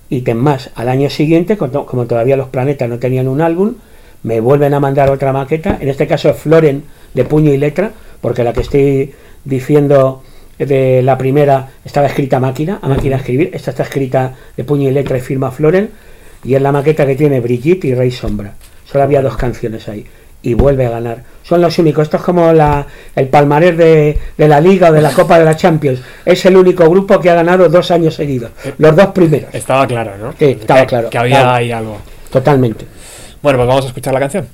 [0.09, 3.75] Y ten más, al año siguiente, como todavía los planetas no tenían un álbum,
[4.23, 6.83] me vuelven a mandar otra maqueta, en este caso es Floren
[7.13, 10.23] de puño y letra, porque la que estoy diciendo
[10.57, 14.63] de la primera estaba escrita a máquina, a máquina de escribir, esta está escrita de
[14.63, 15.89] puño y letra y firma Floren,
[16.43, 18.53] y es la maqueta que tiene Brigitte y Rey Sombra.
[18.89, 20.05] Solo había dos canciones ahí.
[20.45, 21.23] Y vuelve a ganar.
[21.41, 22.03] Son los únicos.
[22.03, 25.45] Esto es como la, el palmarés de, de la Liga o de la Copa de
[25.45, 26.01] la Champions.
[26.25, 28.51] Es el único grupo que ha ganado dos años seguidos.
[28.77, 29.55] Los dos primeros.
[29.55, 30.33] Estaba claro, ¿no?
[30.37, 31.51] Sí, estaba Que- claro, Que había claro.
[31.55, 31.97] ahí algo.
[32.29, 32.85] Totalmente.
[33.43, 34.47] Bueno, pues vamos a escuchar la canción.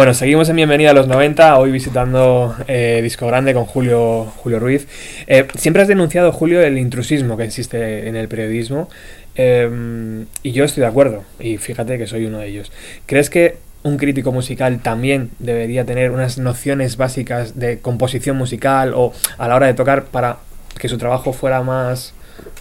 [0.00, 4.58] Bueno, seguimos en Bienvenida a los 90, hoy visitando eh, Disco Grande con Julio, Julio
[4.58, 4.88] Ruiz.
[5.26, 8.88] Eh, siempre has denunciado, Julio, el intrusismo que existe en el periodismo
[9.34, 12.72] eh, y yo estoy de acuerdo, y fíjate que soy uno de ellos.
[13.04, 19.12] ¿Crees que un crítico musical también debería tener unas nociones básicas de composición musical o
[19.36, 20.38] a la hora de tocar para
[20.78, 22.14] que su trabajo fuera más...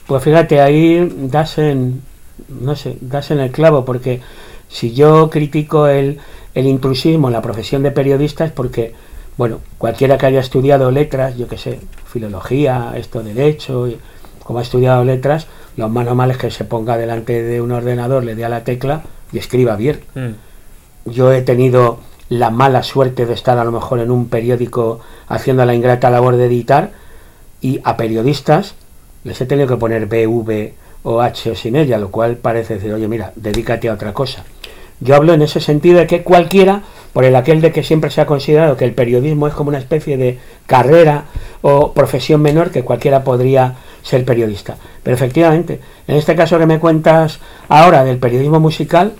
[0.08, 2.02] Pues fíjate, ahí das en,
[2.50, 4.20] no sé, das en el clavo, porque
[4.68, 6.20] si yo critico el,
[6.56, 8.94] el intrusismo en la profesión de periodista es porque,
[9.38, 13.98] bueno, cualquiera que haya estudiado letras, yo que sé, filología, esto derecho, y
[14.44, 18.24] como ha estudiado letras, lo más normal es que se ponga delante de un ordenador,
[18.24, 20.00] le dé a la tecla y escriba bien.
[20.16, 25.00] Mm, Yo he tenido la mala suerte de estar a lo mejor en un periódico
[25.28, 26.92] haciendo la ingrata labor de editar
[27.62, 28.76] y a periodistas
[29.24, 32.94] les he tenido que poner BV o H o sin ella, lo cual parece decir,
[32.94, 34.44] oye, mira, dedícate a otra cosa.
[35.02, 36.84] Yo hablo en ese sentido de que cualquiera,
[37.14, 39.78] por el aquel de que siempre se ha considerado que el periodismo es como una
[39.78, 41.26] especie de carrera
[41.62, 44.78] o profesión menor que cualquiera podría ser periodista.
[45.04, 49.14] Pero efectivamente, en este caso que me cuentas ahora del periodismo musical,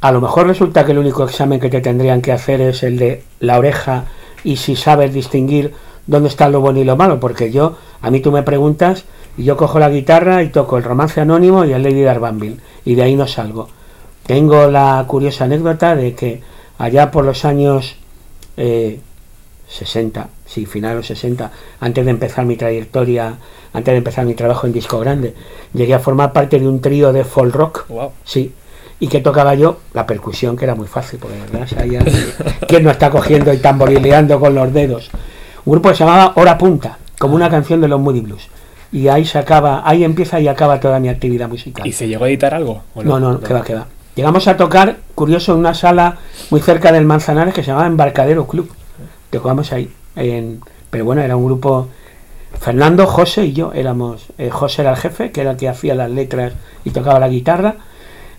[0.00, 2.98] a lo mejor resulta que el único examen que te tendrían que hacer es el
[2.98, 4.04] de la oreja
[4.44, 5.72] y si sabes distinguir
[6.06, 9.04] dónde está lo bueno y lo malo, porque yo, a mí tú me preguntas
[9.36, 12.94] y yo cojo la guitarra y toco el romance anónimo y el Lady Darbanville y
[12.94, 13.68] de ahí no salgo.
[14.26, 16.42] Tengo la curiosa anécdota de que
[16.78, 17.96] allá por los años
[18.56, 19.00] eh,
[19.68, 23.36] 60, sí, finales 60, antes de empezar mi trayectoria,
[23.72, 25.34] antes de empezar mi trabajo en disco grande,
[25.74, 28.12] llegué a formar parte de un trío de folk rock wow.
[28.24, 28.52] Sí.
[28.98, 32.02] Y que tocaba yo la percusión, que era muy fácil, porque verdad sabía
[32.66, 35.10] quién no está cogiendo y tamborileando con los dedos.
[35.66, 38.48] Un grupo que se llamaba Hora Punta, como una canción de los Moody Blues.
[38.92, 41.86] Y ahí se acaba, ahí empieza y acaba toda mi actividad musical.
[41.86, 42.84] ¿Y se llegó a editar algo?
[42.94, 43.86] ¿O No, no, que va, que va.
[44.16, 46.16] Llegamos a tocar, curioso, en una sala
[46.50, 48.70] muy cerca del Manzanares que se llamaba Embarcadero Club.
[49.30, 49.92] Tocamos ahí.
[50.16, 51.88] En, pero bueno, era un grupo.
[52.58, 54.26] Fernando, José y yo éramos.
[54.38, 57.28] eh, José era el jefe, que era el que hacía las letras y tocaba la
[57.28, 57.76] guitarra.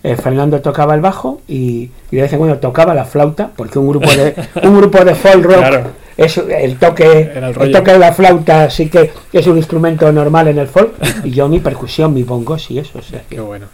[0.04, 3.78] Eh, Fernando tocaba el bajo y, y de vez en cuando tocaba la flauta, porque
[3.78, 5.84] un grupo de un grupo de folk rock Claro.
[6.16, 10.60] es el toque el toque de la flauta sí que es un instrumento normal en
[10.60, 13.00] el folk y yo mi percusión, mi bongos y eso.
[13.00, 13.68] O sea, Qué bueno.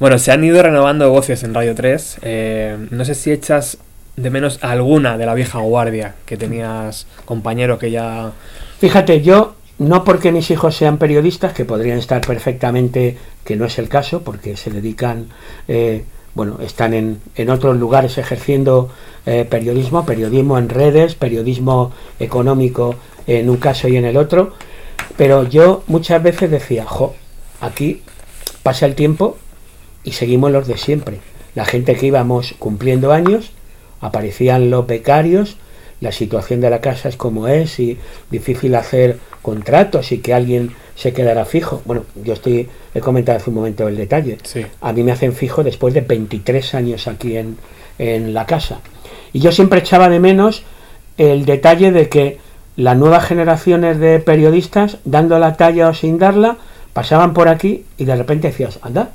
[0.00, 2.18] Bueno, se han ido renovando voces en Radio 3.
[2.22, 3.78] eh, no sé si echas
[4.16, 8.32] de menos alguna de la vieja guardia que tenías compañeros que ya...
[8.78, 13.78] Fíjate, yo no porque mis hijos sean periodistas, que podrían estar perfectamente, que no es
[13.78, 15.28] el caso, porque se dedican,
[15.68, 16.04] eh,
[16.34, 18.90] bueno, están en, en otros lugares ejerciendo
[19.26, 24.52] eh, periodismo, periodismo en redes, periodismo económico en un caso y en el otro,
[25.16, 27.14] pero yo muchas veces decía, jo,
[27.60, 28.02] aquí
[28.62, 29.38] pasa el tiempo
[30.04, 31.18] y seguimos los de siempre.
[31.54, 33.52] La gente que íbamos cumpliendo años,
[34.00, 35.56] aparecían los becarios,
[36.00, 37.98] la situación de la casa es como es y
[38.30, 41.82] difícil hacer contratos y que alguien se quedara fijo.
[41.84, 44.38] Bueno, yo estoy, he comentado hace un momento el detalle.
[44.42, 44.66] Sí.
[44.80, 47.56] A mí me hacen fijo después de 23 años aquí en,
[47.98, 48.80] en la casa.
[49.32, 50.64] Y yo siempre echaba de menos
[51.16, 52.38] el detalle de que
[52.76, 56.56] las nuevas generaciones de periodistas, dando la talla o sin darla,
[56.92, 59.12] pasaban por aquí y de repente decías, anda,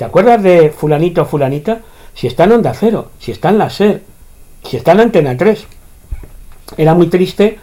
[0.00, 1.82] ¿te acuerdas de fulanito o fulanita?
[2.14, 4.00] Si está en Onda Cero, si está en la SER,
[4.64, 5.66] si está en Antena 3.
[6.78, 7.58] Era muy triste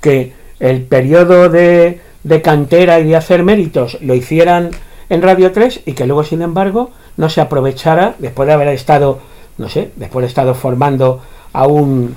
[0.00, 4.70] que el periodo de, de cantera y de hacer méritos lo hicieran
[5.08, 9.18] en Radio 3 y que luego, sin embargo, no se aprovechara después de haber estado,
[9.58, 11.20] no sé, después de estado formando
[11.52, 12.14] a un,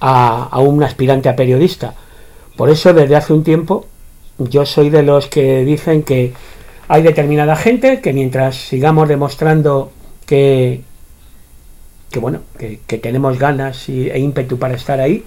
[0.00, 1.94] a un aspirante a periodista.
[2.58, 3.86] Por eso, desde hace un tiempo,
[4.36, 6.34] yo soy de los que dicen que
[6.88, 9.92] hay determinada gente que mientras sigamos demostrando
[10.26, 10.82] que,
[12.20, 15.24] bueno, que, que tenemos ganas y, e ímpetu para estar ahí,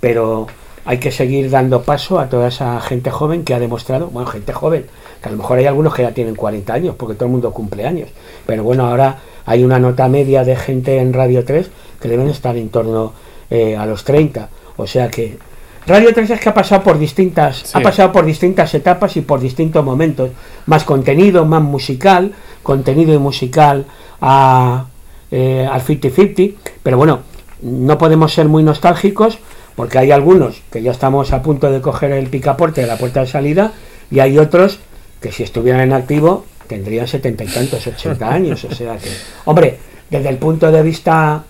[0.00, 0.46] pero
[0.84, 4.52] hay que seguir dando paso a toda esa gente joven que ha demostrado, bueno, gente
[4.52, 4.86] joven,
[5.22, 7.52] que a lo mejor hay algunos que ya tienen 40 años, porque todo el mundo
[7.52, 8.08] cumple años,
[8.46, 12.56] pero bueno, ahora hay una nota media de gente en Radio 3 que deben estar
[12.56, 13.12] en torno
[13.50, 15.38] eh, a los 30, o sea que
[15.86, 17.70] Radio 3 es que ha pasado por distintas, Sí.
[17.74, 20.30] ha pasado por distintas etapas y por distintos momentos,
[20.66, 23.86] más contenido, más musical, contenido y musical
[24.20, 24.84] a,
[25.30, 27.20] eh, al 50-50, pero bueno,
[27.62, 29.38] no podemos ser muy nostálgicos
[29.74, 33.20] porque hay algunos que ya estamos a punto de coger el picaporte de la puerta
[33.20, 33.72] de salida
[34.10, 34.78] y hay otros
[35.20, 39.08] que si estuvieran en activo tendrían setenta y tantos, ochenta años, o sea que,
[39.46, 41.42] hombre, desde el punto de vista,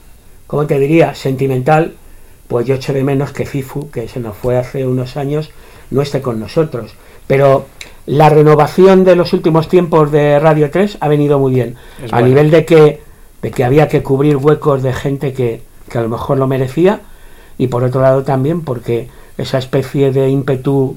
[0.47, 1.95] ¿cómo te diría?, sentimental,
[2.51, 5.53] pues yo echo de menos que FIFU, que se nos fue hace unos años,
[5.93, 6.95] no esté con nosotros.
[7.29, 7.67] Pero
[8.07, 11.77] la renovación de los últimos tiempos de Radio 3 ha venido muy bien.
[12.03, 12.27] Es a bueno.
[12.27, 13.03] nivel de que,
[13.41, 17.03] de que había que cubrir huecos de gente que, que a lo mejor lo merecía.
[17.57, 19.09] Y por otro lado también porque
[19.39, 20.97] esa especie de ímpetu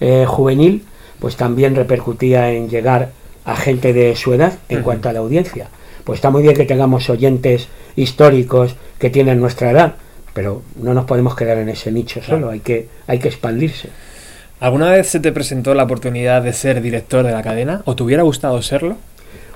[0.00, 0.84] eh, juvenil
[1.18, 3.12] pues también repercutía en llegar
[3.46, 5.68] a gente de su edad en cuanto a la audiencia.
[6.04, 9.94] Pues está muy bien que tengamos oyentes históricos que tienen nuestra edad,
[10.32, 12.36] pero no nos podemos quedar en ese nicho Claro.
[12.36, 13.88] solo, hay que, hay que expandirse.
[14.60, 17.82] ¿Alguna vez se te presentó la oportunidad de ser director de la cadena?
[17.86, 18.96] ¿O te hubiera gustado serlo?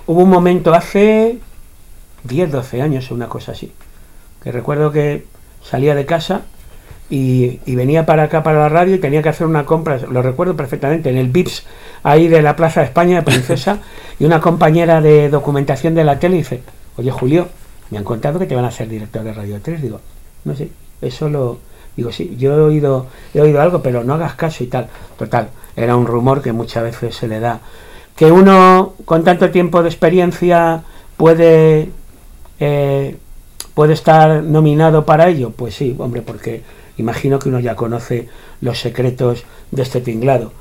[0.06, 1.38] Hubo un momento hace
[2.24, 3.72] 10, 12 años, una cosa así,
[4.42, 5.24] que recuerdo que
[5.62, 6.42] salía de casa
[7.10, 10.22] y, y venía para acá, para la radio, y tenía que hacer una compra, lo
[10.22, 11.64] recuerdo perfectamente, en el VIPS,
[12.02, 13.78] ahí de la Plaza de España de Princesa,
[14.18, 16.62] y una compañera de documentación de la tele dice,
[16.96, 17.48] oye Julio,
[17.90, 20.00] me han contado que te van a ser director de Radio 3, digo,
[20.44, 21.59] no sé, eso lo...
[21.96, 24.88] Digo, sí, yo he oído, he oído algo, pero no hagas caso y tal.
[25.16, 27.61] Total, era un rumor que muchas veces se le da.
[28.16, 30.83] Que uno con tanto tiempo de experiencia
[31.16, 31.90] puede,
[32.59, 33.16] eh,
[33.74, 35.50] puede estar nominado para ello.
[35.50, 36.62] Pues sí, hombre, porque
[36.96, 38.28] imagino que uno ya conoce
[38.61, 40.52] los secretos de este tinglado.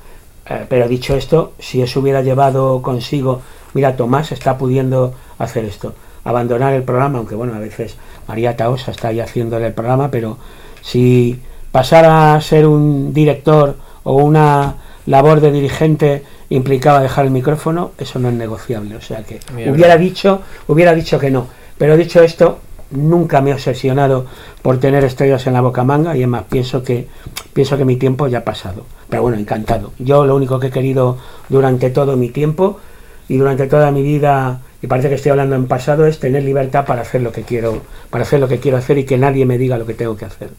[0.46, 3.42] Eh, pero dicho esto, si eso hubiera llevado consigo,
[3.74, 7.96] mira, Tomás está pudiendo hacer esto, abandonar el programa, aunque bueno, a veces
[8.28, 10.38] María Taosa está ahí haciéndole el programa, pero
[10.82, 11.40] si
[11.72, 18.20] pasara a ser un director o una labor de dirigente implicaba dejar el micrófono, eso
[18.20, 18.96] no es negociable.
[18.96, 21.48] O sea que Mira, hubiera dicho, hubiera dicho que no.
[21.78, 22.60] Pero dicho esto,
[22.92, 24.26] nunca me he obsesionado
[24.62, 27.08] por tener estrellas en la boca manga y es más, pienso que,
[27.54, 28.86] pienso que mi tiempo ya ha pasado.
[29.10, 29.94] Pero bueno, encantado.
[30.00, 31.18] Yo lo único que he querido
[31.50, 32.80] durante todo mi tiempo
[33.28, 36.86] y durante toda mi vida, y parece que estoy hablando en pasado, es tener libertad
[36.86, 39.58] para hacer lo que quiero, para hacer lo que quiero hacer y que nadie me
[39.58, 40.50] diga lo que tengo que hacer.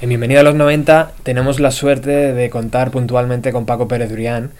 [0.00, 4.50] En Bienvenido a los 90 tenemos la suerte de contar puntualmente con Paco Pérez Durián,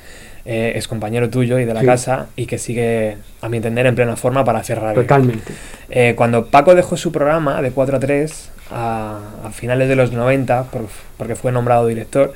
[0.47, 1.87] eh, es compañero tuyo y de la Sí.
[1.87, 5.03] casa y que sigue, a mi entender, en plena forma para hacer radio.
[5.03, 5.53] Totalmente.
[5.91, 10.13] Eh, cuando Paco dejó su programa de 4 a 3 a, a finales de los
[10.13, 10.89] 90, por-
[11.19, 12.33] porque fue nombrado director,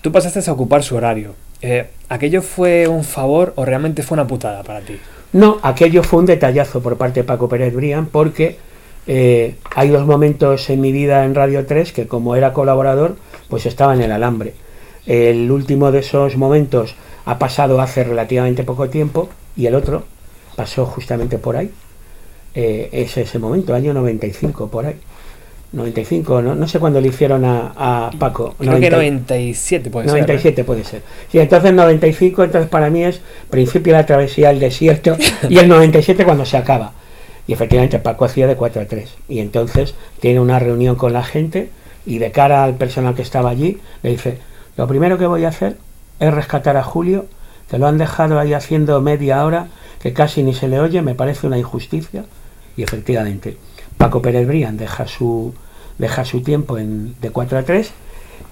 [0.00, 1.34] tú pasaste a ocupar su horario.
[1.60, 4.98] Eh, ¿Aquello fue un favor o realmente fue una putada para ti?
[5.32, 8.58] No, aquello fue un detallazo por parte de Paco Pérez Brián porque
[9.06, 13.16] eh, hay dos momentos en mi vida en Radio 3 que como era colaborador
[13.48, 14.54] pues estaba en el alambre.
[15.06, 20.04] El último de esos momentos ha pasado hace relativamente poco tiempo y el otro
[20.54, 21.70] pasó justamente por ahí.
[22.54, 24.96] Eh, es ese momento, año 95 por ahí.
[25.72, 28.54] 95, no, no sé cuándo le hicieron a, a Paco.
[28.58, 30.16] Creo que 90 97 puede ser.
[30.16, 30.20] ¿eh?
[30.20, 31.02] 97 puede ser.
[31.30, 35.16] Sí, entonces 95, entonces para mí es principio de la travesía del desierto
[35.48, 36.92] y el 97 cuando se acaba.
[37.46, 39.14] Y efectivamente Paco hacía de 4 a 3.
[39.28, 41.70] Y entonces tiene una reunión con la gente
[42.04, 44.38] y de cara al personal que estaba allí le dice,
[44.76, 45.76] lo primero que voy a hacer
[46.20, 47.26] es rescatar a Julio,
[47.70, 49.68] que lo han dejado ahí haciendo media hora,
[50.00, 52.24] que casi ni se le oye, me parece una injusticia.
[52.76, 53.56] Y efectivamente,
[53.98, 55.54] Paco Pérez Brián deja su,
[56.02, 57.92] deja su tiempo en, de 4 a 3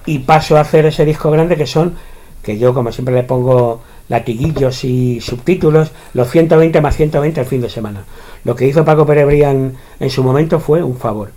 [0.07, 1.97] y paso a hacer ese disco grande que son,
[2.43, 7.61] que yo como siempre le pongo latiguillos y subtítulos, los 120 más 120 el fin
[7.61, 8.05] de semana.
[8.45, 11.33] Lo que hizo Paco Pérez en su momento fue un favor.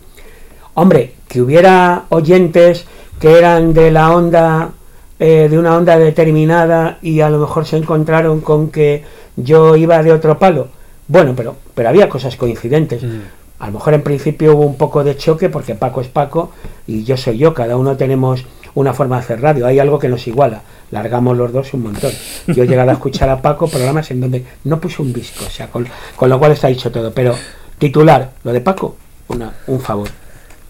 [0.75, 2.85] Hombre, que hubiera oyentes
[3.19, 4.71] que eran de la onda,
[5.19, 9.03] eh, de una onda determinada y a lo mejor se encontraron con que
[9.35, 10.67] yo iba de otro palo.
[11.07, 13.01] Bueno, pero, pero había cosas coincidentes.
[13.01, 13.42] Mm.
[13.63, 16.51] A lo mejor en principio hubo un poco de choque porque Paco es Paco
[16.85, 18.43] y yo soy yo, cada uno tenemos
[18.75, 22.11] una forma de hacer radio, hay algo que nos iguala, largamos los dos un montón.
[22.47, 25.49] Yo he llegado a escuchar a Paco programas en donde no puso un disco, o
[25.49, 25.87] sea, con,
[26.17, 27.35] con lo cual está dicho todo, pero
[27.77, 28.97] titular, lo de Paco,
[29.29, 30.09] una, un favor,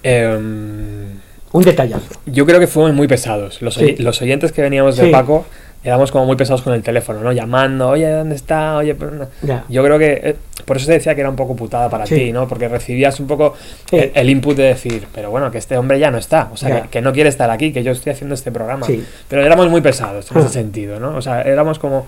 [0.04, 1.08] Em,
[1.54, 2.06] un detallazo.
[2.26, 3.62] yo creo que fuimos muy pesados.
[3.62, 3.96] Los, Sí.
[4.00, 5.12] los oyentes que veníamos de Sí.
[5.12, 5.46] Paco
[5.84, 7.32] éramos como muy pesados con el teléfono, ¿no?
[7.32, 8.78] Llamando, oye, ¿dónde está?
[8.78, 9.28] Oye, pero no".
[9.70, 12.16] Yo creo que eh, por eso te decía que era un poco putada para Sí.
[12.16, 12.48] ti, ¿no?
[12.48, 13.54] Porque recibías un poco
[13.90, 13.98] Sí.
[13.98, 16.84] el, el input de decir, pero bueno, que este hombre ya no está, o sea,
[16.84, 18.86] que, que no quiere estar aquí, que yo estoy haciendo este programa.
[18.86, 19.04] Sí.
[19.28, 20.42] Pero éramos muy pesados en Ah.
[20.42, 21.18] ese sentido, ¿no?
[21.18, 22.08] O sea, éramos como,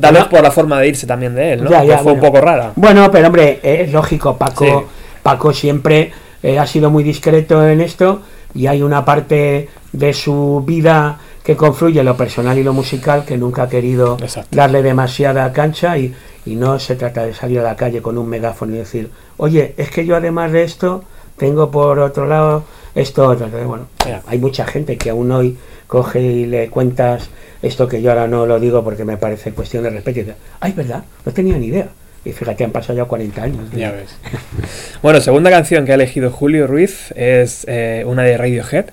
[0.00, 1.70] tal vez por la forma de irse también de él, ¿no?
[1.70, 2.32] Ya, que fue un bueno.
[2.34, 2.72] poco rara.
[2.76, 4.86] Bueno, pero hombre, eh, es lógico, Paco.
[5.22, 6.12] Paco siempre
[6.42, 8.22] eh, ha sido muy discreto en esto
[8.54, 11.18] y hay una parte de su vida
[11.48, 14.54] que confluye lo personal y lo musical que nunca ha querido Exacto.
[14.54, 18.28] darle demasiada cancha y, y no se trata de salir a la calle con un
[18.28, 21.04] megáfono y decir, oye, es que yo además de esto
[21.38, 23.46] tengo por otro lado esto otro.
[23.46, 23.86] Entonces, bueno,
[24.26, 27.30] hay mucha gente que aún hoy coge y le cuentas
[27.62, 30.36] esto que yo ahora no lo digo porque me parece cuestión de respeto y dice,
[30.60, 31.02] ay, ¿verdad?
[31.24, 31.88] No tenía ni idea.
[32.26, 33.70] Y fíjate, han pasado ya 40 años.
[33.74, 34.14] Ya ves.
[35.02, 38.90] Bueno, segunda canción que ha elegido Julio Ruiz es eh, una de Radiohead,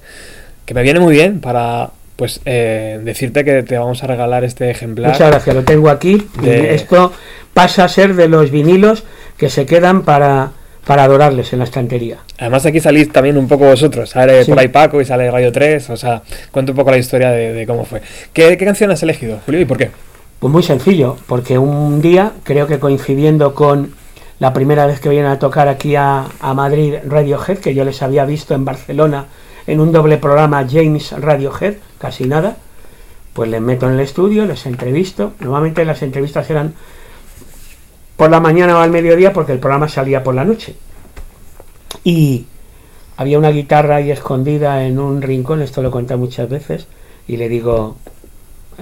[0.66, 4.70] que me viene muy bien para pues eh, decirte que te vamos a regalar este
[4.70, 5.12] ejemplar.
[5.12, 6.26] Muchas gracias, lo tengo aquí.
[6.42, 7.12] De- esto
[7.54, 9.04] pasa a ser de los vinilos
[9.38, 10.52] que se quedan para,
[10.86, 12.18] para adorarles en la estantería.
[12.38, 14.52] Además aquí salís también un poco vosotros, sale Sí.
[14.52, 17.54] por ahí Paco y sale Radio 3, o sea, cuenta un poco la historia de,
[17.54, 18.02] de cómo fue.
[18.34, 19.92] ¿Qué, qué canción has elegido, Julio, y por qué?
[20.40, 23.94] Pues muy sencillo, porque un día, creo que coincidiendo con
[24.40, 28.02] la primera vez que vienen a tocar aquí a, a Madrid Radiohead, que yo les
[28.02, 29.26] había visto en Barcelona
[29.66, 31.76] en un doble programa James Radiohead,
[32.06, 32.58] casi nada,
[33.34, 35.34] pues les meto en el estudio, les entrevisto.
[35.40, 36.76] Normalmente las entrevistas eran
[38.16, 40.76] por la mañana o al mediodía porque el programa salía por la noche.
[42.04, 42.46] Y
[43.18, 46.86] había una guitarra ahí escondida en un rincón, esto lo contado muchas veces,
[47.28, 47.98] y le digo,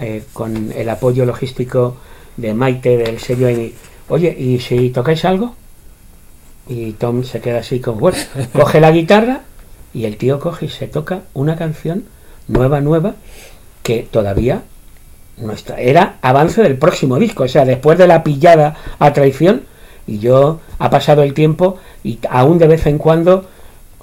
[0.01, 1.95] eh, con el apoyo logístico
[2.35, 3.47] de Maite del sello
[4.09, 5.55] oye, ¿y si tocáis algo?
[6.67, 8.17] Y Tom se queda así como, bueno,
[8.51, 9.43] coge la guitarra
[9.93, 12.03] y el tío coge y se toca una canción
[12.47, 13.15] nueva, nueva,
[13.81, 14.63] que todavía
[15.37, 15.79] no está.
[15.79, 19.63] Era avance del próximo disco, o sea, después de la pillada a traición,
[20.07, 23.45] y yo ha pasado el tiempo y aún de vez en cuando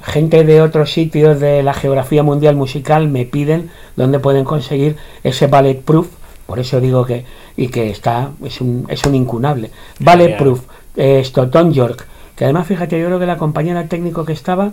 [0.03, 5.47] gente de otros sitios de la geografía mundial musical me piden dónde pueden conseguir ese
[5.47, 6.09] ballet proof
[6.47, 7.25] por eso digo que
[7.57, 10.63] y que está es un, es un incunable ballet proof
[10.97, 14.73] esto Tom York que además fíjate yo creo que la compañera técnico que estaba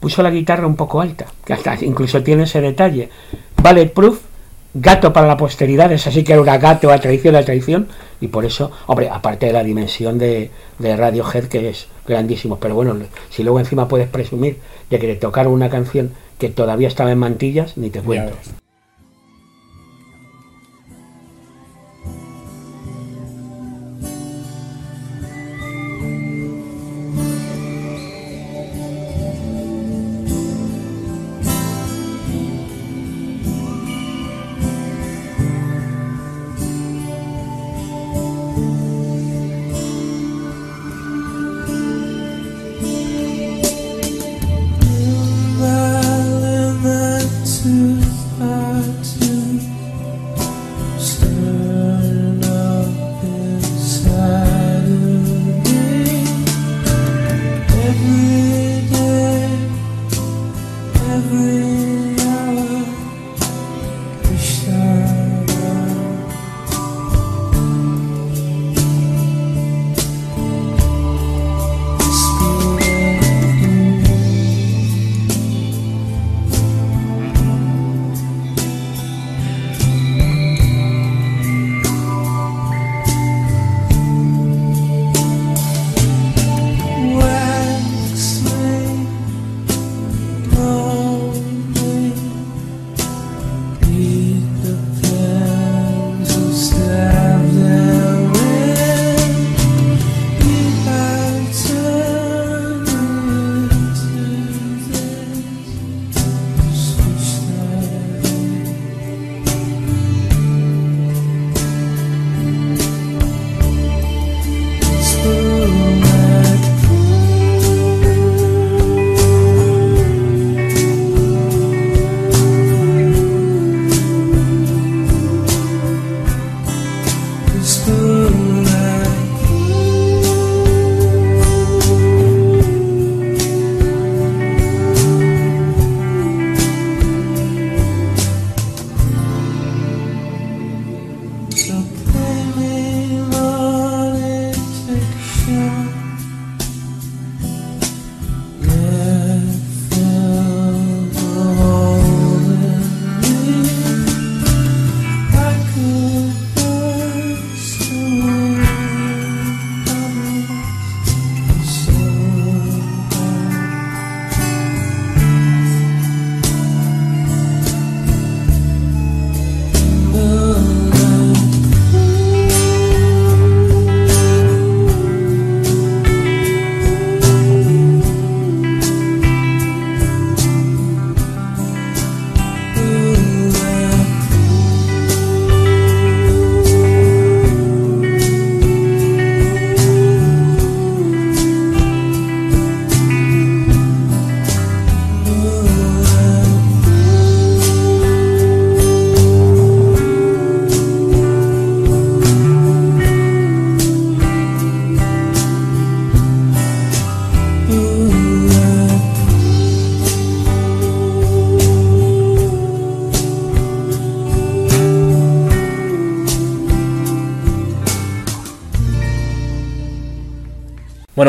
[0.00, 3.10] puso la guitarra un poco alta que hasta incluso tiene ese detalle.
[3.62, 4.20] Ballet proof
[4.74, 7.88] gato para la posteridad, es así que era una gato a traición a traición,
[8.20, 12.74] y por eso, hombre, aparte de la dimensión de, de Radiohead, que es grandísimo, pero
[12.74, 12.96] bueno,
[13.30, 17.18] si luego encima puedes presumir de que te tocaron una canción que todavía estaba en
[17.18, 18.32] mantillas, ni te cuento.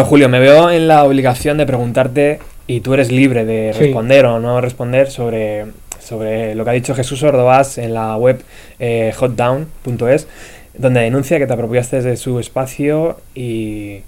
[0.01, 3.81] Bueno, Julio, me veo en la obligación de preguntarte, y tú eres libre de Sí.
[3.83, 5.67] responder o no responder sobre,
[5.99, 8.41] sobre lo que ha dicho Jesús Ordovás en la web
[8.79, 10.27] eh, hotdown.es,
[10.75, 13.99] donde denuncia que te apropiaste de su espacio y,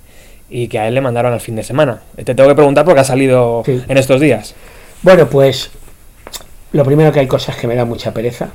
[0.49, 2.01] y que a él le mandaron al fin de semana.
[2.15, 3.79] Te tengo que preguntar porque ha salido Sí.
[3.87, 4.55] en estos días.
[5.03, 5.69] Bueno, pues
[6.71, 8.49] lo primero que hay cosas que me dan mucha pereza.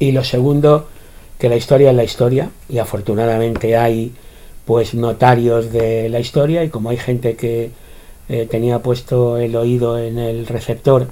[0.00, 0.88] Y lo segundo,
[1.38, 2.48] que la historia es la historia.
[2.68, 4.12] Y afortunadamente hay
[4.68, 6.62] pues notarios de la historia.
[6.62, 7.70] Y como hay gente que
[8.28, 11.08] eh, tenía puesto el oído en el receptor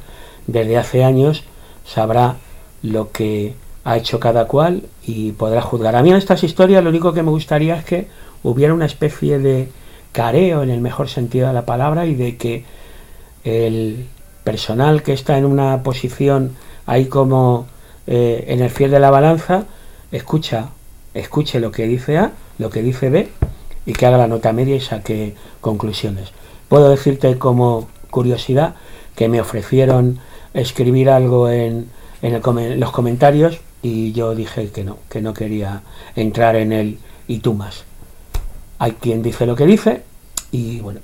[0.46, 1.42] desde hace años,
[1.86, 2.36] sabrá
[2.82, 5.96] lo que ha hecho cada cual y podrá juzgar.
[5.96, 8.08] A mí en estas historias lo único que me gustaría es que
[8.42, 9.70] hubiera una especie de
[10.12, 12.64] careo en el mejor sentido de la palabra y de que
[13.42, 14.04] el
[14.44, 16.52] personal que está en una posición
[16.84, 17.68] ahí como
[18.06, 19.64] eh, en el fiel de la balanza,
[20.12, 20.68] escucha,
[21.14, 23.28] escuche lo que dice A, lo que dice B
[23.84, 26.30] y que haga la nota media y saque conclusiones.
[26.68, 28.74] Puedo decirte como curiosidad
[29.14, 30.18] que me ofrecieron
[30.54, 31.90] escribir algo en,
[32.22, 35.82] en el los comentarios y yo dije que no, que no quería
[36.16, 36.98] entrar en el
[37.28, 37.84] y tú más.
[38.78, 40.02] Hay quien dice lo que dice
[40.50, 41.00] y bueno,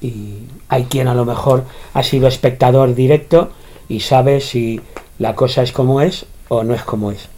[0.00, 3.50] y hay quien a lo mejor ha sido espectador directo
[3.88, 4.80] y sabe si
[5.18, 7.28] la cosa es como es o no es como es.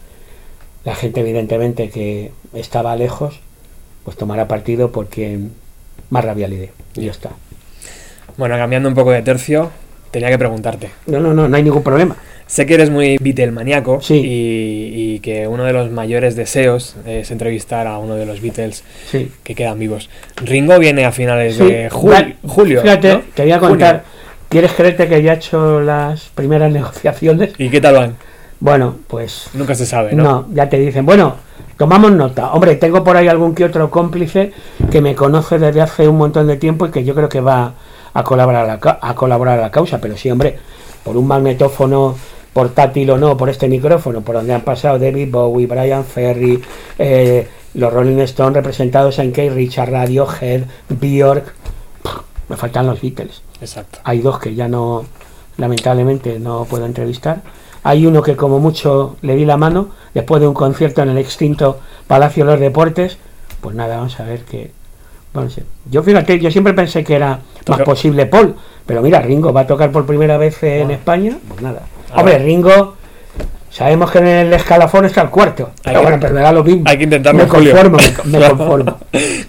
[0.83, 3.39] La gente evidentemente que estaba lejos,
[4.03, 5.37] pues tomará partido porque
[6.09, 6.71] más rabia le dé.
[6.95, 7.29] Y ya está.
[8.37, 9.71] Bueno, cambiando un poco de tercio,
[10.11, 10.89] tenía que preguntarte.
[11.07, 12.15] No, no, no, no hay ningún problema.
[12.47, 14.15] Sé que eres muy Beatle-maníaco Sí.
[14.15, 18.83] y, y que uno de los mayores deseos es entrevistar a uno de los Beatles
[19.09, 19.31] Sí.
[19.43, 20.09] que quedan vivos.
[20.37, 22.81] Ringo viene a finales Sí, de jul- va- julio.
[22.81, 23.21] Fíjate, ¿no?
[23.33, 23.69] te voy a Junio.
[23.69, 24.03] contar.
[24.49, 27.53] ¿Quieres creerte que ya he hecho las primeras negociaciones?
[27.57, 28.15] ¿Y qué tal van?
[28.59, 30.23] Bueno, pues Nunca se sabe, ¿no?
[30.23, 31.37] No, ya te dicen, bueno,
[31.81, 32.51] tomamos nota.
[32.51, 34.53] Hombre, tengo por ahí algún que otro cómplice
[34.91, 37.73] que me conoce desde hace un montón de tiempo y que yo creo que va
[38.13, 39.99] a colaborar a la, a colaborar a la causa.
[39.99, 40.59] Pero sí, hombre,
[41.03, 42.15] por un magnetófono
[42.53, 46.61] portátil o no, por este micrófono, por donde han pasado David Bowie, Brian Ferry,
[46.99, 51.51] eh, los Rolling Stones representados en Kate Richard, Radiohead, Bjork.
[52.47, 53.41] Me faltan los Beatles.
[53.59, 53.97] Exacto.
[54.03, 55.03] Hay dos que ya no,
[55.57, 57.41] lamentablemente, no puedo entrevistar.
[57.83, 61.17] Hay uno que como mucho le di la mano después de un concierto en el
[61.17, 63.17] extinto Palacio de los Deportes.
[63.61, 64.71] Pues nada, vamos a ver que...
[65.33, 65.61] Bueno, sí.
[65.89, 68.55] Yo fíjate, yo siempre pensé que era más Toca- posible Paul,
[68.85, 70.93] pero mira, Ringo va a tocar por primera vez en Bueno.
[70.93, 71.83] España, pues nada.
[72.15, 72.95] Hombre, Ringo,
[73.69, 76.63] sabemos que en el escalafón está el cuarto, pero que- bueno, pero me da lo
[76.63, 76.83] mismo.
[76.85, 78.97] Hay que intentarlo, Me conformo, me, me conformo.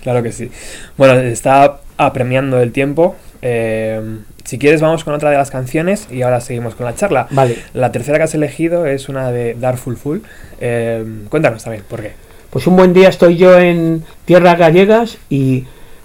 [0.03, 0.51] claro que sí.
[0.97, 3.17] Bueno, está apremiando el tiempo.
[3.43, 4.01] Eh,
[4.45, 7.27] si quieres, vamos con otra de las canciones y ahora seguimos con la charla.
[7.31, 7.59] Vale.
[7.75, 10.19] La tercera que has elegido es una de Darful Full.
[10.61, 12.13] Eh, cuéntanos también, ¿por qué?
[12.51, 15.65] Pues un buen día estoy yo en tierras gallegas y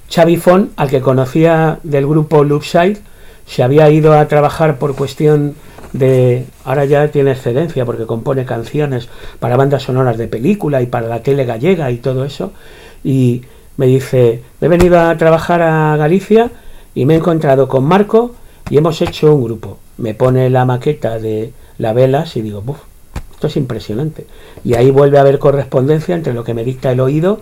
[0.10, 3.00] Xavi Fon, al que conocía del grupo Loopside,
[3.46, 5.56] se había ido a trabajar por cuestión
[5.94, 6.46] de...
[6.64, 11.22] Ahora ya tiene excedencia porque compone canciones para bandas sonoras de película y para la
[11.22, 12.54] tele gallega y todo eso.
[13.04, 13.44] Y
[13.78, 16.52] me dice, he venido a trabajar a Galicia
[16.96, 18.36] y me he encontrado con Marco
[18.70, 19.78] y hemos hecho un grupo.
[19.98, 22.80] Me pone la maqueta de la velas y digo, "Buf,
[23.38, 24.26] esto es impresionante.
[24.64, 27.40] Y ahí vuelve a haber correspondencia entre lo que me dicta el oído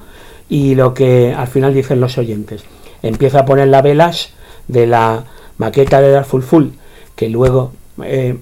[0.50, 2.64] y lo que al final dicen los oyentes.
[3.02, 4.32] Empieza a poner la velas
[4.68, 5.24] de la
[5.58, 6.68] maqueta de Darful Full,
[7.16, 7.72] que luego,
[8.04, 8.38] eh,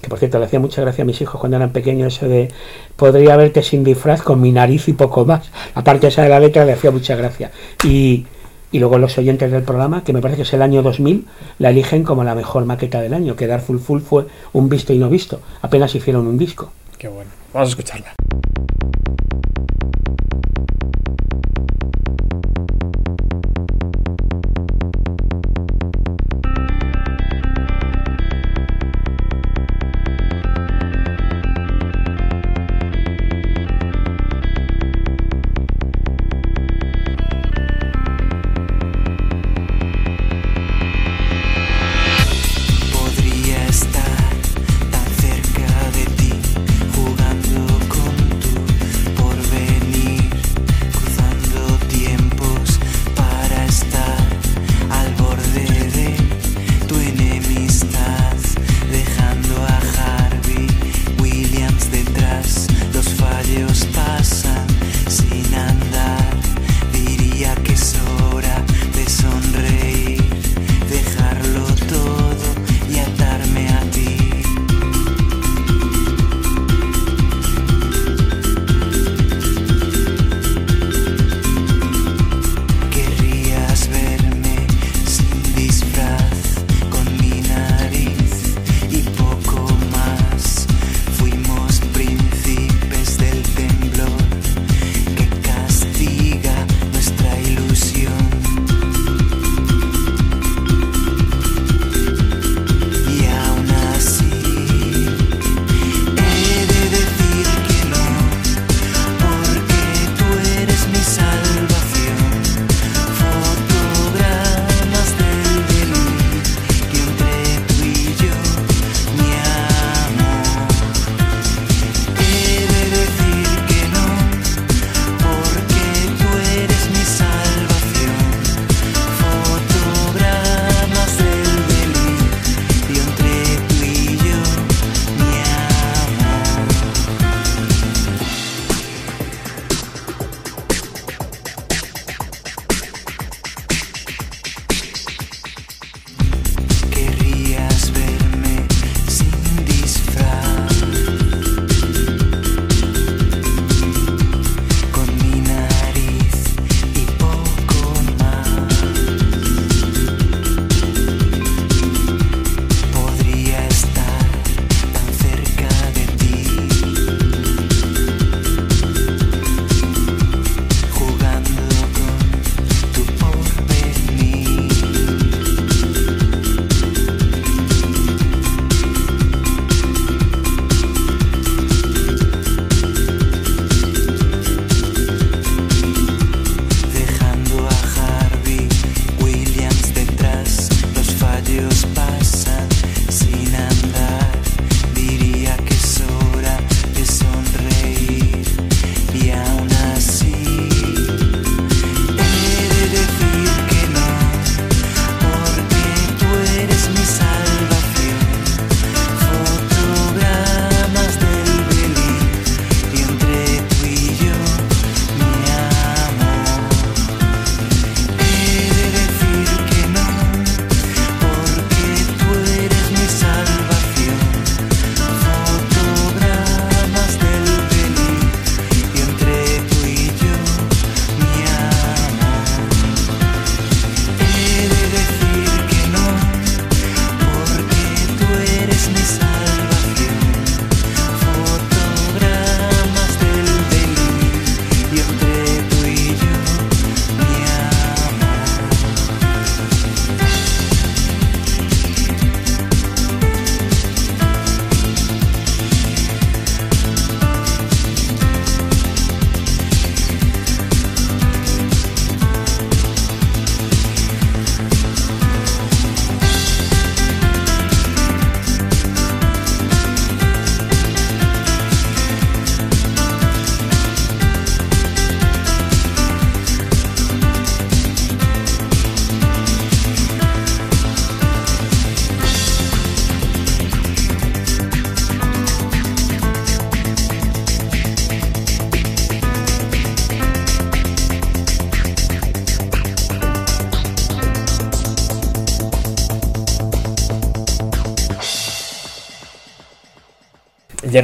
[0.00, 2.48] que por cierto le hacía mucha gracia a mis hijos cuando eran pequeños, eso de
[2.96, 5.50] podría verte sin disfraz con mi nariz y poco más.
[5.74, 7.50] Aparte esa de la letra le hacía mucha gracia.
[7.84, 8.26] Y,
[8.72, 11.26] y luego los oyentes del programa, que me parece que es el año 2000,
[11.58, 14.98] la eligen como la mejor maqueta del año, que Darful Full fue un visto y
[14.98, 15.40] no visto.
[15.62, 16.72] Apenas hicieron un disco.
[16.98, 17.30] Qué bueno.
[17.52, 18.14] Vamos a escucharla.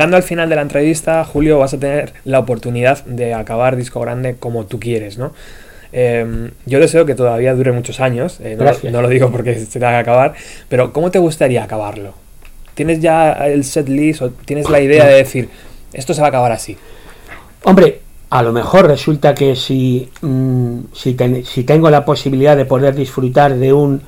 [0.00, 4.00] Llegando al final de la entrevista, Julio, vas a tener la oportunidad de acabar disco
[4.00, 5.34] grande como tú quieres, ¿no?
[5.92, 8.56] Eh, yo deseo que todavía dure muchos años, eh,
[8.90, 10.32] no, lo digo porque se tenga que acabar,
[10.70, 12.14] pero ¿cómo te gustaría acabarlo?
[12.74, 15.50] ¿Tienes ya el set list o tienes la idea de decir,
[15.92, 16.78] esto se va a acabar así?
[17.64, 22.64] Hombre, a lo mejor resulta que si, mm, si, ten- si tengo la posibilidad de
[22.64, 24.00] poder disfrutar de un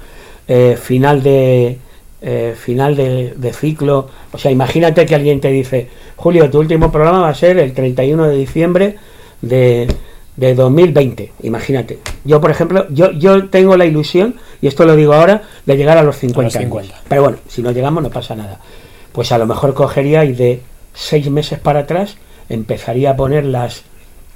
[0.49, 1.77] eh, final de
[2.23, 6.93] eh, final de, de ciclo, o sea, imagínate que alguien te dice, Julio, tu último
[6.93, 8.97] programa va a ser el 31 de diciembre
[9.41, 9.89] de,
[10.37, 11.99] de 2020, imagínate.
[12.25, 15.99] Yo, por ejemplo, yo, yo tengo la ilusión, y esto lo digo ahora, de llegar
[15.99, 16.71] a los 50, años.
[16.71, 17.03] 50.
[17.09, 18.61] Pero bueno, si no llegamos no pasa nada.
[19.13, 20.61] Pues a lo mejor cogería y de
[20.95, 22.17] seis meses para atrás
[22.49, 23.83] empezaría a poner las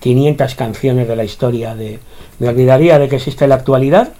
[0.00, 1.98] 500 canciones de la historia de...
[2.38, 4.12] Me olvidaría de que existe la actualidad.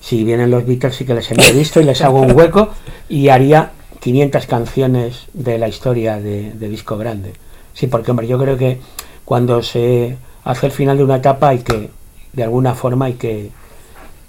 [0.00, 2.70] Si vienen los Beatles sí que les entrevisto y les hago un hueco
[3.08, 7.32] y haría 500 canciones de la historia de, de disco grande.
[7.74, 8.80] Sí, porque hombre, yo creo que
[9.24, 11.90] cuando se hace el final de una etapa hay que,
[12.32, 13.50] de alguna forma hay que,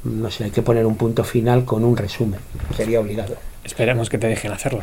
[0.03, 2.39] no sé, hay que poner un punto final con un resumen.
[2.75, 3.35] Sería obligado.
[3.63, 4.81] Esperemos que te dejen hacerlo.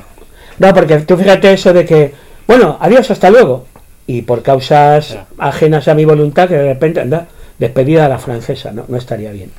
[0.58, 2.14] No, porque tú fíjate eso de que,
[2.46, 3.66] bueno, adiós, hasta luego.
[4.06, 7.28] Y por causas ajenas a mi voluntad, que de repente anda
[7.58, 9.50] despedida a la francesa, no, no estaría bien.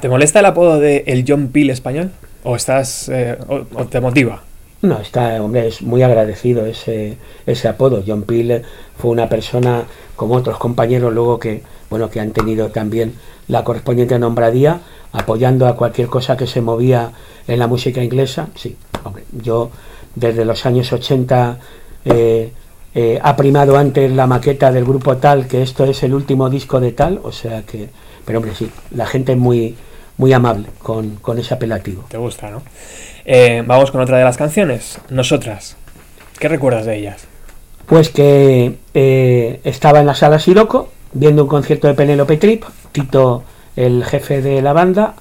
[0.00, 2.10] ¿Te molesta el apodo de el John Peel español?
[2.44, 4.42] ¿O estás eh, o, te motiva?
[4.82, 7.16] No, está, hombre, es muy agradecido ese,
[7.46, 8.04] ese apodo.
[8.06, 8.62] John Peel
[8.98, 9.84] fue una persona,
[10.14, 13.14] como otros compañeros luego que, bueno, que han tenido también
[13.48, 14.80] la correspondiente nombradía,
[15.12, 17.12] apoyando a cualquier cosa que se movía
[17.48, 18.48] en la música inglesa.
[18.54, 19.70] Sí, hombre, yo
[20.14, 21.58] desde los años 80
[22.04, 22.52] eh,
[22.94, 26.80] eh, ha primado antes la maqueta del grupo tal, que esto es el último disco
[26.80, 27.88] de tal, o sea que,
[28.26, 29.76] pero hombre, sí, la gente es muy,
[30.18, 32.04] muy amable con, con ese apelativo.
[32.08, 32.62] ¿Te gusta, no?
[33.24, 34.98] Eh, vamos con otra de las canciones.
[35.08, 35.76] Nosotras.
[36.38, 37.26] ¿Qué recuerdas de ellas?
[37.86, 43.44] Pues que eh, estaba en la sala Siroco viendo un concierto de Penélope Trip, Tito,
[43.76, 45.14] el jefe de la banda,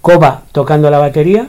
[0.00, 1.48] Coba tocando la batería,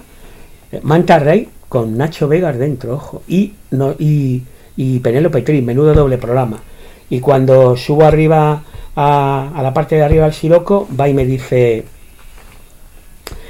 [0.71, 4.43] eh, Manta Rey con Nacho Vegas dentro, ojo, y, no, y,
[4.77, 6.61] y Penélope Trip, menudo doble programa.
[7.09, 8.63] Y cuando subo arriba
[8.95, 11.85] a, la parte de arriba del Siroco, va y me dice,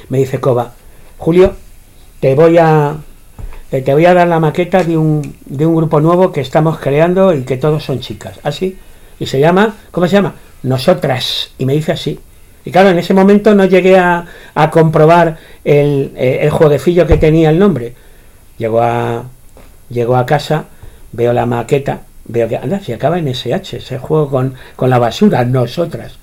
[0.10, 0.74] me dice Coba,
[1.18, 1.54] Julio,
[2.20, 2.96] te voy a,
[3.72, 6.80] eh, te voy a dar la maqueta de un, de un grupo nuevo que estamos
[6.80, 8.40] creando y que todos son chicas.
[8.44, 8.78] Así.
[9.20, 10.36] Y se llama, ¿cómo se llama?
[10.64, 11.52] Nosotras.
[11.58, 12.20] Y me dice así.
[12.66, 14.26] Y claro, en ese momento no llegué a,
[14.56, 17.94] a comprobar el, eh, el que tenía el nombre.
[18.58, 19.24] Llego a,
[19.90, 20.66] llego a casa,
[21.12, 25.00] veo la maqueta, veo que, anda, si acaba en SH, ese juego con, con la
[25.00, 26.18] basura, nosotras.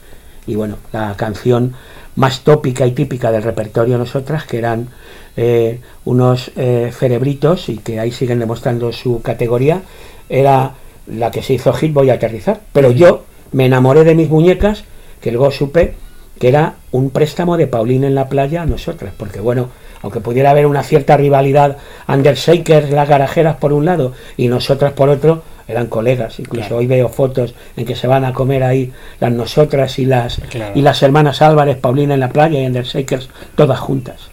[0.46, 1.74] Y bueno, la canción
[2.16, 4.88] más tópica y típica del repertorio Nosotras, que eran
[5.36, 9.82] eh, unos eh, cerebritos y que ahí siguen demostrando su categoría,
[10.28, 10.74] era
[11.06, 12.60] la que se hizo hit Voy a aterrizar.
[12.72, 14.84] Pero yo me enamoré de mis muñecas,
[15.20, 15.94] que luego supe
[16.38, 19.68] que era un préstamo de Paulina en la playa a nosotras, porque bueno,
[20.02, 21.76] aunque pudiera haber una cierta rivalidad,
[22.08, 26.38] Undershakers, las garajeras por un lado y nosotras por otro, eran colegas.
[26.38, 26.76] Incluso Claro.
[26.78, 30.72] hoy veo fotos en que se van a comer ahí las nosotras y las Claro.
[30.78, 34.30] y las hermanas Álvarez, Paulina en la playa y Undershakers, todas juntas.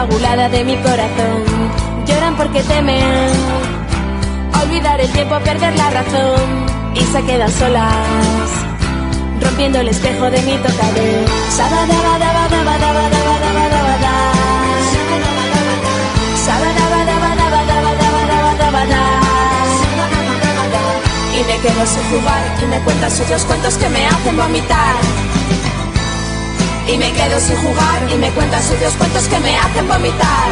[0.00, 1.44] Coagulada de mi corazón.
[2.06, 3.28] Lloran porque temen
[4.62, 6.40] olvidar el tiempo, perder la razón
[6.94, 8.50] y se quedan solas.
[9.42, 11.24] Rompiendo el espejo de mi tocador.
[21.34, 25.29] Y me quedo sin jugar y me cuentan suyos cuentos que me hacen vomitar.
[26.92, 30.50] Y me quedo sin jugar y me cuentan suyos cuentos que me hacen vomitar.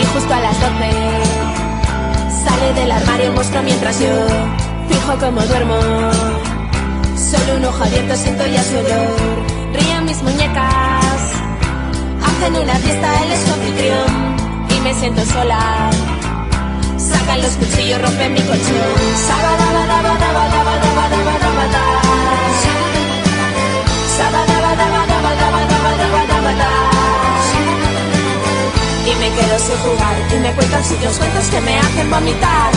[0.00, 0.74] Y justo a las 12
[2.44, 4.26] sale del armario monstruo mientras yo
[4.90, 5.78] fijo como duermo.
[7.16, 9.16] Solo un ojo abierto siento ya su olor.
[9.72, 11.20] Ríen mis muñecas,
[12.22, 14.33] hacen una fiesta, él es
[14.84, 15.90] me siento sola.
[16.98, 18.76] Sacan los cuchillos, rompen mi colchón.
[29.06, 32.72] Y me quedo sin jugar y me cuentan sitios cuentos que me hacen vomitar.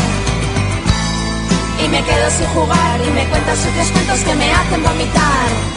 [1.84, 5.77] Y me quedo sin jugar y me cuentan sitios cuentos que me hacen vomitar.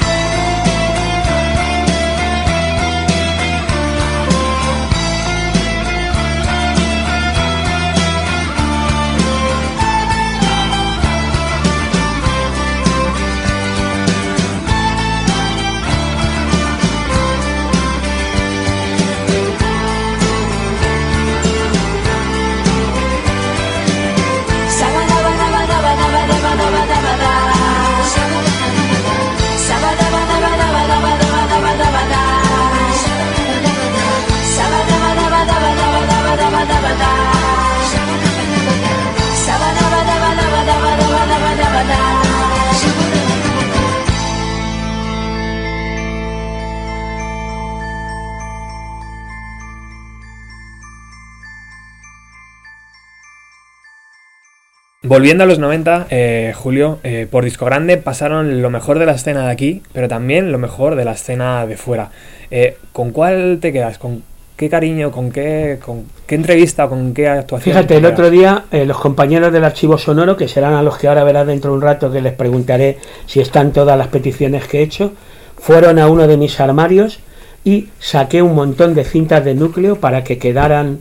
[55.10, 59.14] Volviendo a los 90, eh, Julio, eh, por Disco Grande pasaron lo mejor de la
[59.14, 62.12] escena de aquí, pero también lo mejor de la escena de fuera.
[62.52, 63.98] Eh, ¿Con cuál te quedas?
[63.98, 64.22] ¿Con
[64.56, 65.10] qué cariño?
[65.10, 66.86] ¿Con qué, con qué entrevista?
[66.86, 67.74] ¿Con qué actuación?
[67.74, 71.08] Fíjate, te el otro día los compañeros del archivo sonoro, que serán a los que
[71.08, 74.78] ahora verás dentro de un rato, que les preguntaré si están todas las peticiones que
[74.78, 75.14] he hecho,
[75.58, 77.18] fueron a uno de mis armarios
[77.64, 81.00] y saqué un montón de cintas de núcleo para que quedaran,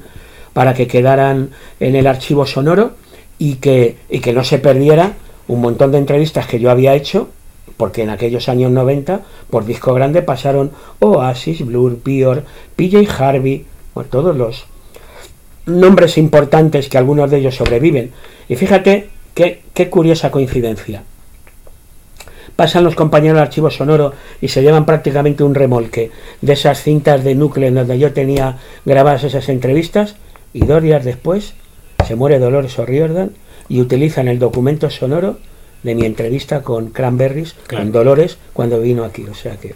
[0.54, 2.94] para que quedaran en el archivo sonoro
[3.40, 5.14] y que, y que no se perdiera
[5.48, 7.30] un montón de entrevistas que yo había hecho,
[7.78, 12.44] porque en aquellos años 90, por disco grande, pasaron Oasis, Blur, Pior,
[12.76, 13.66] PJ Harvey,
[13.96, 14.66] bueno, todos los
[15.66, 18.12] nombres importantes que algunos de ellos sobreviven.
[18.50, 21.04] Y fíjate qué, qué curiosa coincidencia.
[22.56, 26.12] Pasan los compañeros del archivo sonoro y se llevan prácticamente un remolque
[26.42, 30.16] de esas cintas de núcleo en donde yo tenía grabadas esas entrevistas
[30.52, 31.54] y dos días después
[32.06, 33.32] se muere Dolores O'Riordan
[33.68, 35.38] y utilizan el documento sonoro
[35.84, 37.84] de mi entrevista con Cranberries, Claro.
[37.86, 39.26] con Dolores, cuando vino aquí.
[39.30, 39.76] O sea que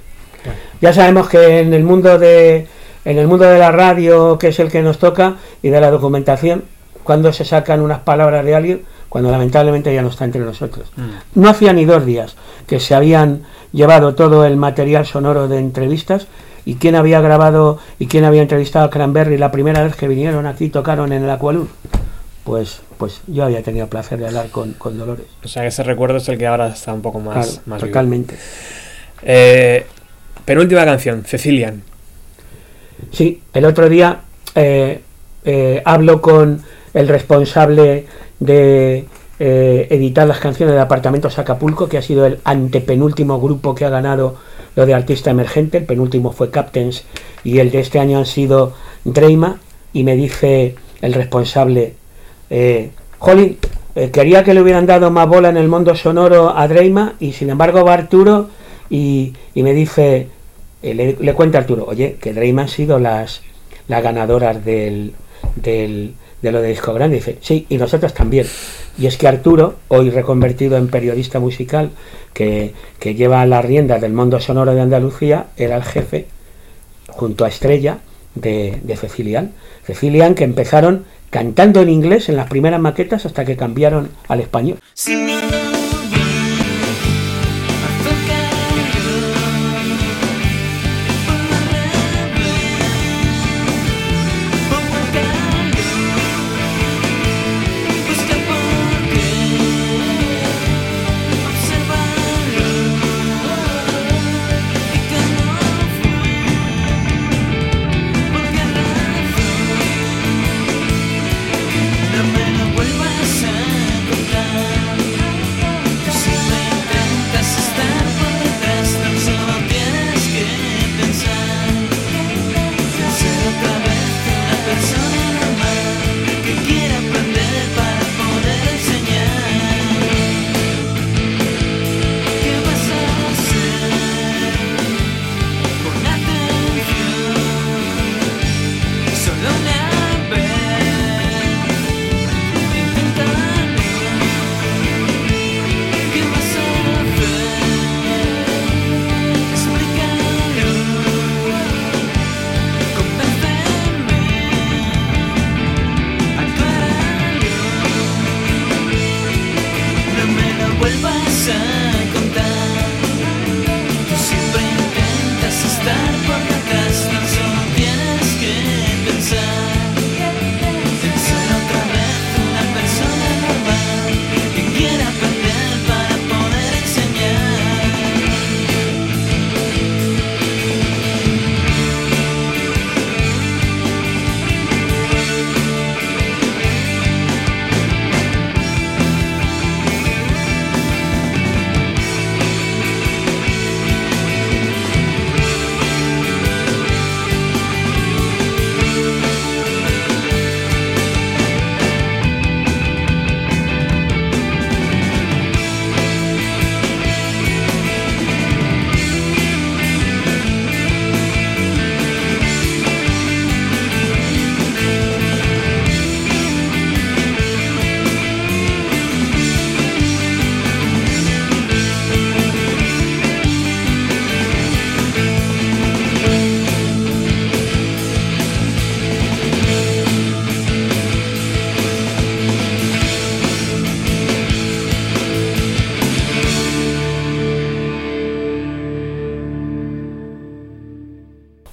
[0.82, 2.68] ya sabemos que en el mundo de
[3.06, 5.92] en el mundo de la radio, que es el que nos toca, y de la
[5.92, 6.64] documentación,
[7.04, 10.90] cuando se sacan unas palabras de alguien, cuando lamentablemente ya no está entre nosotros.
[10.96, 11.42] Mm.
[11.42, 13.44] No hacía ni dos días que se habían
[13.74, 16.28] llevado todo el material sonoro de entrevistas
[16.66, 20.46] y quién había grabado y quién había entrevistado a Cranberry la primera vez que vinieron
[20.46, 21.68] aquí y tocaron en el Aqualur.
[22.44, 25.26] Pues, pues yo había tenido el placer de hablar con, con Dolores.
[25.44, 27.88] O sea, ese recuerdo es el que ahora está un poco más, Claro, más vivo.
[27.92, 28.36] totalmente.
[29.22, 29.86] Eh,
[30.44, 31.84] penúltima canción, Cecilian.
[33.12, 34.22] Sí, el otro día
[34.56, 35.02] eh,
[35.46, 36.62] eh, hablo con
[36.94, 38.08] el responsable
[38.40, 39.08] de
[39.40, 43.90] eh, editar las canciones de Apartamentos Acapulco, que ha sido el antepenúltimo grupo que ha
[43.90, 44.36] ganado
[44.76, 47.04] lo de artista emergente, el penúltimo fue Captains
[47.44, 48.74] y el de este año han sido
[49.06, 49.60] Dreima,
[49.94, 51.94] y me dice el responsable,
[52.56, 52.92] eh,
[53.96, 57.34] eh, quería que le hubieran dado más bola en el mundo sonoro a Dreima y
[57.34, 58.50] sin embargo va Arturo
[58.92, 60.28] y, me dice,
[60.84, 63.42] eh, le, cuenta Arturo, oye, que Dreima han sido las,
[63.88, 65.14] las ganadoras del,
[65.56, 67.16] del, de lo de Disco Grande.
[67.16, 68.46] Y dice, sí, y nosotros también.
[69.00, 71.90] Y es que Arturo, hoy reconvertido en periodista musical,
[72.34, 76.28] que, que lleva las riendas del mundo sonoro de Andalucía, era el jefe,
[77.08, 77.98] junto a Estrella,
[78.36, 79.54] de, de Cecilian.
[79.86, 84.78] Cecilian que empezaron cantando en inglés en las primeras maquetas hasta que cambiaron al español.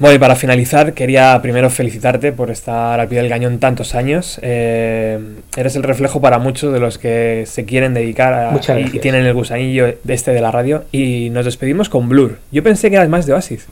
[0.00, 4.40] Bueno, y para finalizar, quería primero felicitarte por estar al pie del cañón tantos años.
[4.40, 5.18] Eh,
[5.54, 9.26] eres el reflejo para muchos de los que se quieren dedicar a, y, y tienen
[9.26, 10.84] el gusanillo de este de la radio.
[10.90, 12.38] Y nos despedimos con Blur.
[12.50, 13.66] Yo pensé que eras más de Oasis.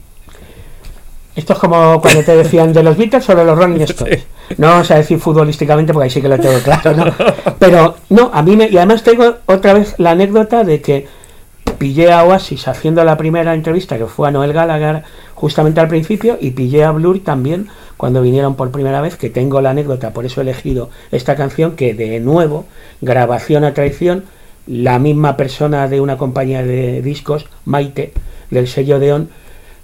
[1.35, 4.27] Esto es como cuando te decían de los Beatles o de los Rolling Stones.
[4.57, 7.05] No vamos a decir futbolísticamente porque ahí sí que lo tengo claro, ¿no?
[7.59, 8.67] Pero no, a mí me.
[8.67, 11.07] Y además tengo otra vez la anécdota de que
[11.79, 15.03] pillé a Oasis haciendo la primera entrevista que fue a Noel Gallagher
[15.33, 19.59] justamente al principio y pillé a Blur también cuando vinieron por primera vez, que tengo
[19.61, 22.65] la anécdota, por eso he elegido esta canción que de nuevo,
[23.01, 24.25] grabación a traición,
[24.67, 28.13] la misma persona de una compañía de discos, Maite,
[28.51, 29.29] del sello Deon,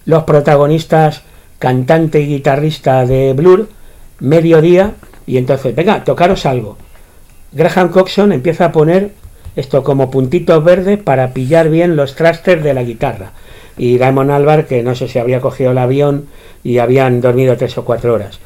[0.06, 1.24] los protagonistas,
[1.60, 3.70] cantante y guitarrista de Blur,
[4.20, 4.94] mediodía,
[5.26, 6.78] y entonces, venga, tocaros algo.
[7.52, 9.12] Graham Coxon empieza a poner
[9.56, 13.32] esto como puntitos verdes para pillar bien los trastes de la guitarra.
[13.78, 16.28] Y Damon Albar, que no sé si habría cogido el avión
[16.64, 18.40] y habían dormido tres o cuatro horas.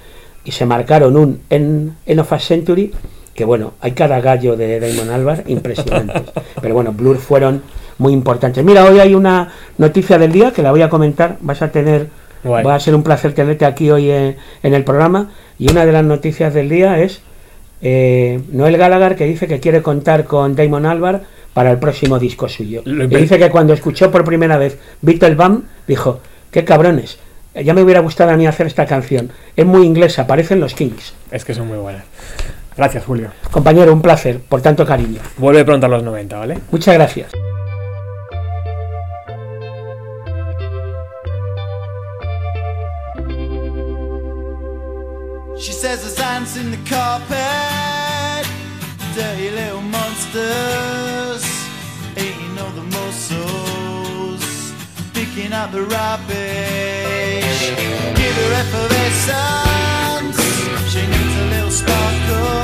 [0.44, 2.92] Y se marcaron un en, en of a Century,
[3.34, 6.24] que bueno, hay cada gallo de Damon Albar impresionantes.
[6.62, 7.62] Pero bueno, Blur fueron
[7.98, 8.64] muy importantes.
[8.64, 11.38] Mira, hoy hay una noticia del día que la voy a comentar.
[11.42, 12.08] Vas a tener,
[12.46, 15.30] va a ser un placer tenerte aquí hoy en, en el programa.
[15.60, 17.22] Y una de las noticias del día es
[17.82, 21.22] eh, Noel Gallagher que dice que quiere contar con Damon Albar
[21.54, 22.84] para el próximo disco suyo.
[22.84, 26.22] Dice que cuando escuchó por primera vez Beatle Bam, dijo,
[26.52, 27.20] qué cabrones,
[27.56, 29.32] ya me hubiera gustado a mí hacer esta canción.
[29.56, 31.14] Es muy inglesa, parecen los Kings.
[31.32, 32.04] Es que son muy buenas.
[32.78, 33.32] Gracias, Julio.
[33.52, 35.20] Compañero, un placer, por tanto cariño.
[35.38, 36.60] Vuelve pronto a los 90, ¿vale?
[36.72, 37.32] Muchas gracias.
[45.60, 48.48] She says there's ants in the carpet,
[49.14, 51.44] dirty little monsters,
[52.16, 54.74] eating all the mussels,
[55.14, 57.76] picking up the rubbish.
[58.16, 60.40] Give her effervescence,
[60.90, 62.64] she needs a little sparkle.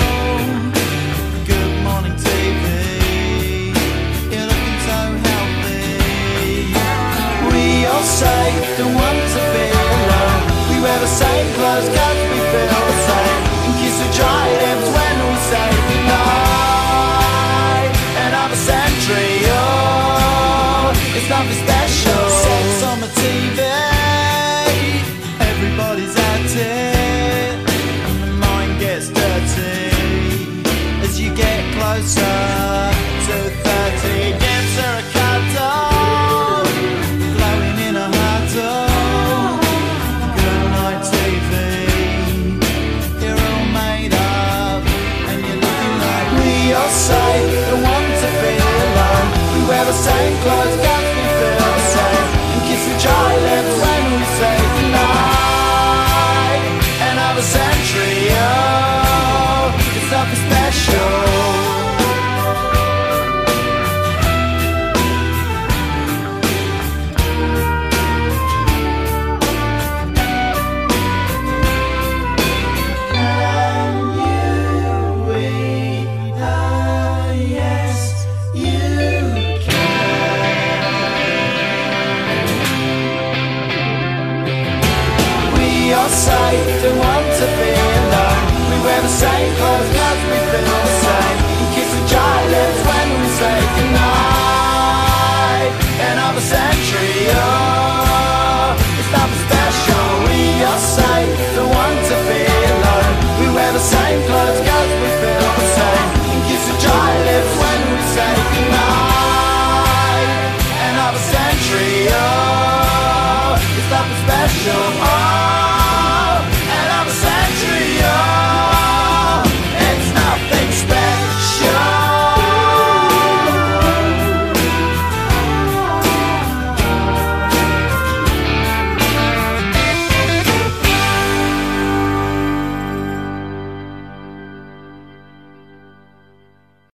[1.52, 3.76] Good morning TV,
[4.32, 6.00] you're looking so healthy.
[7.52, 10.44] We all say don't want to be alone.
[10.72, 12.75] We wear the same clothes cause we feel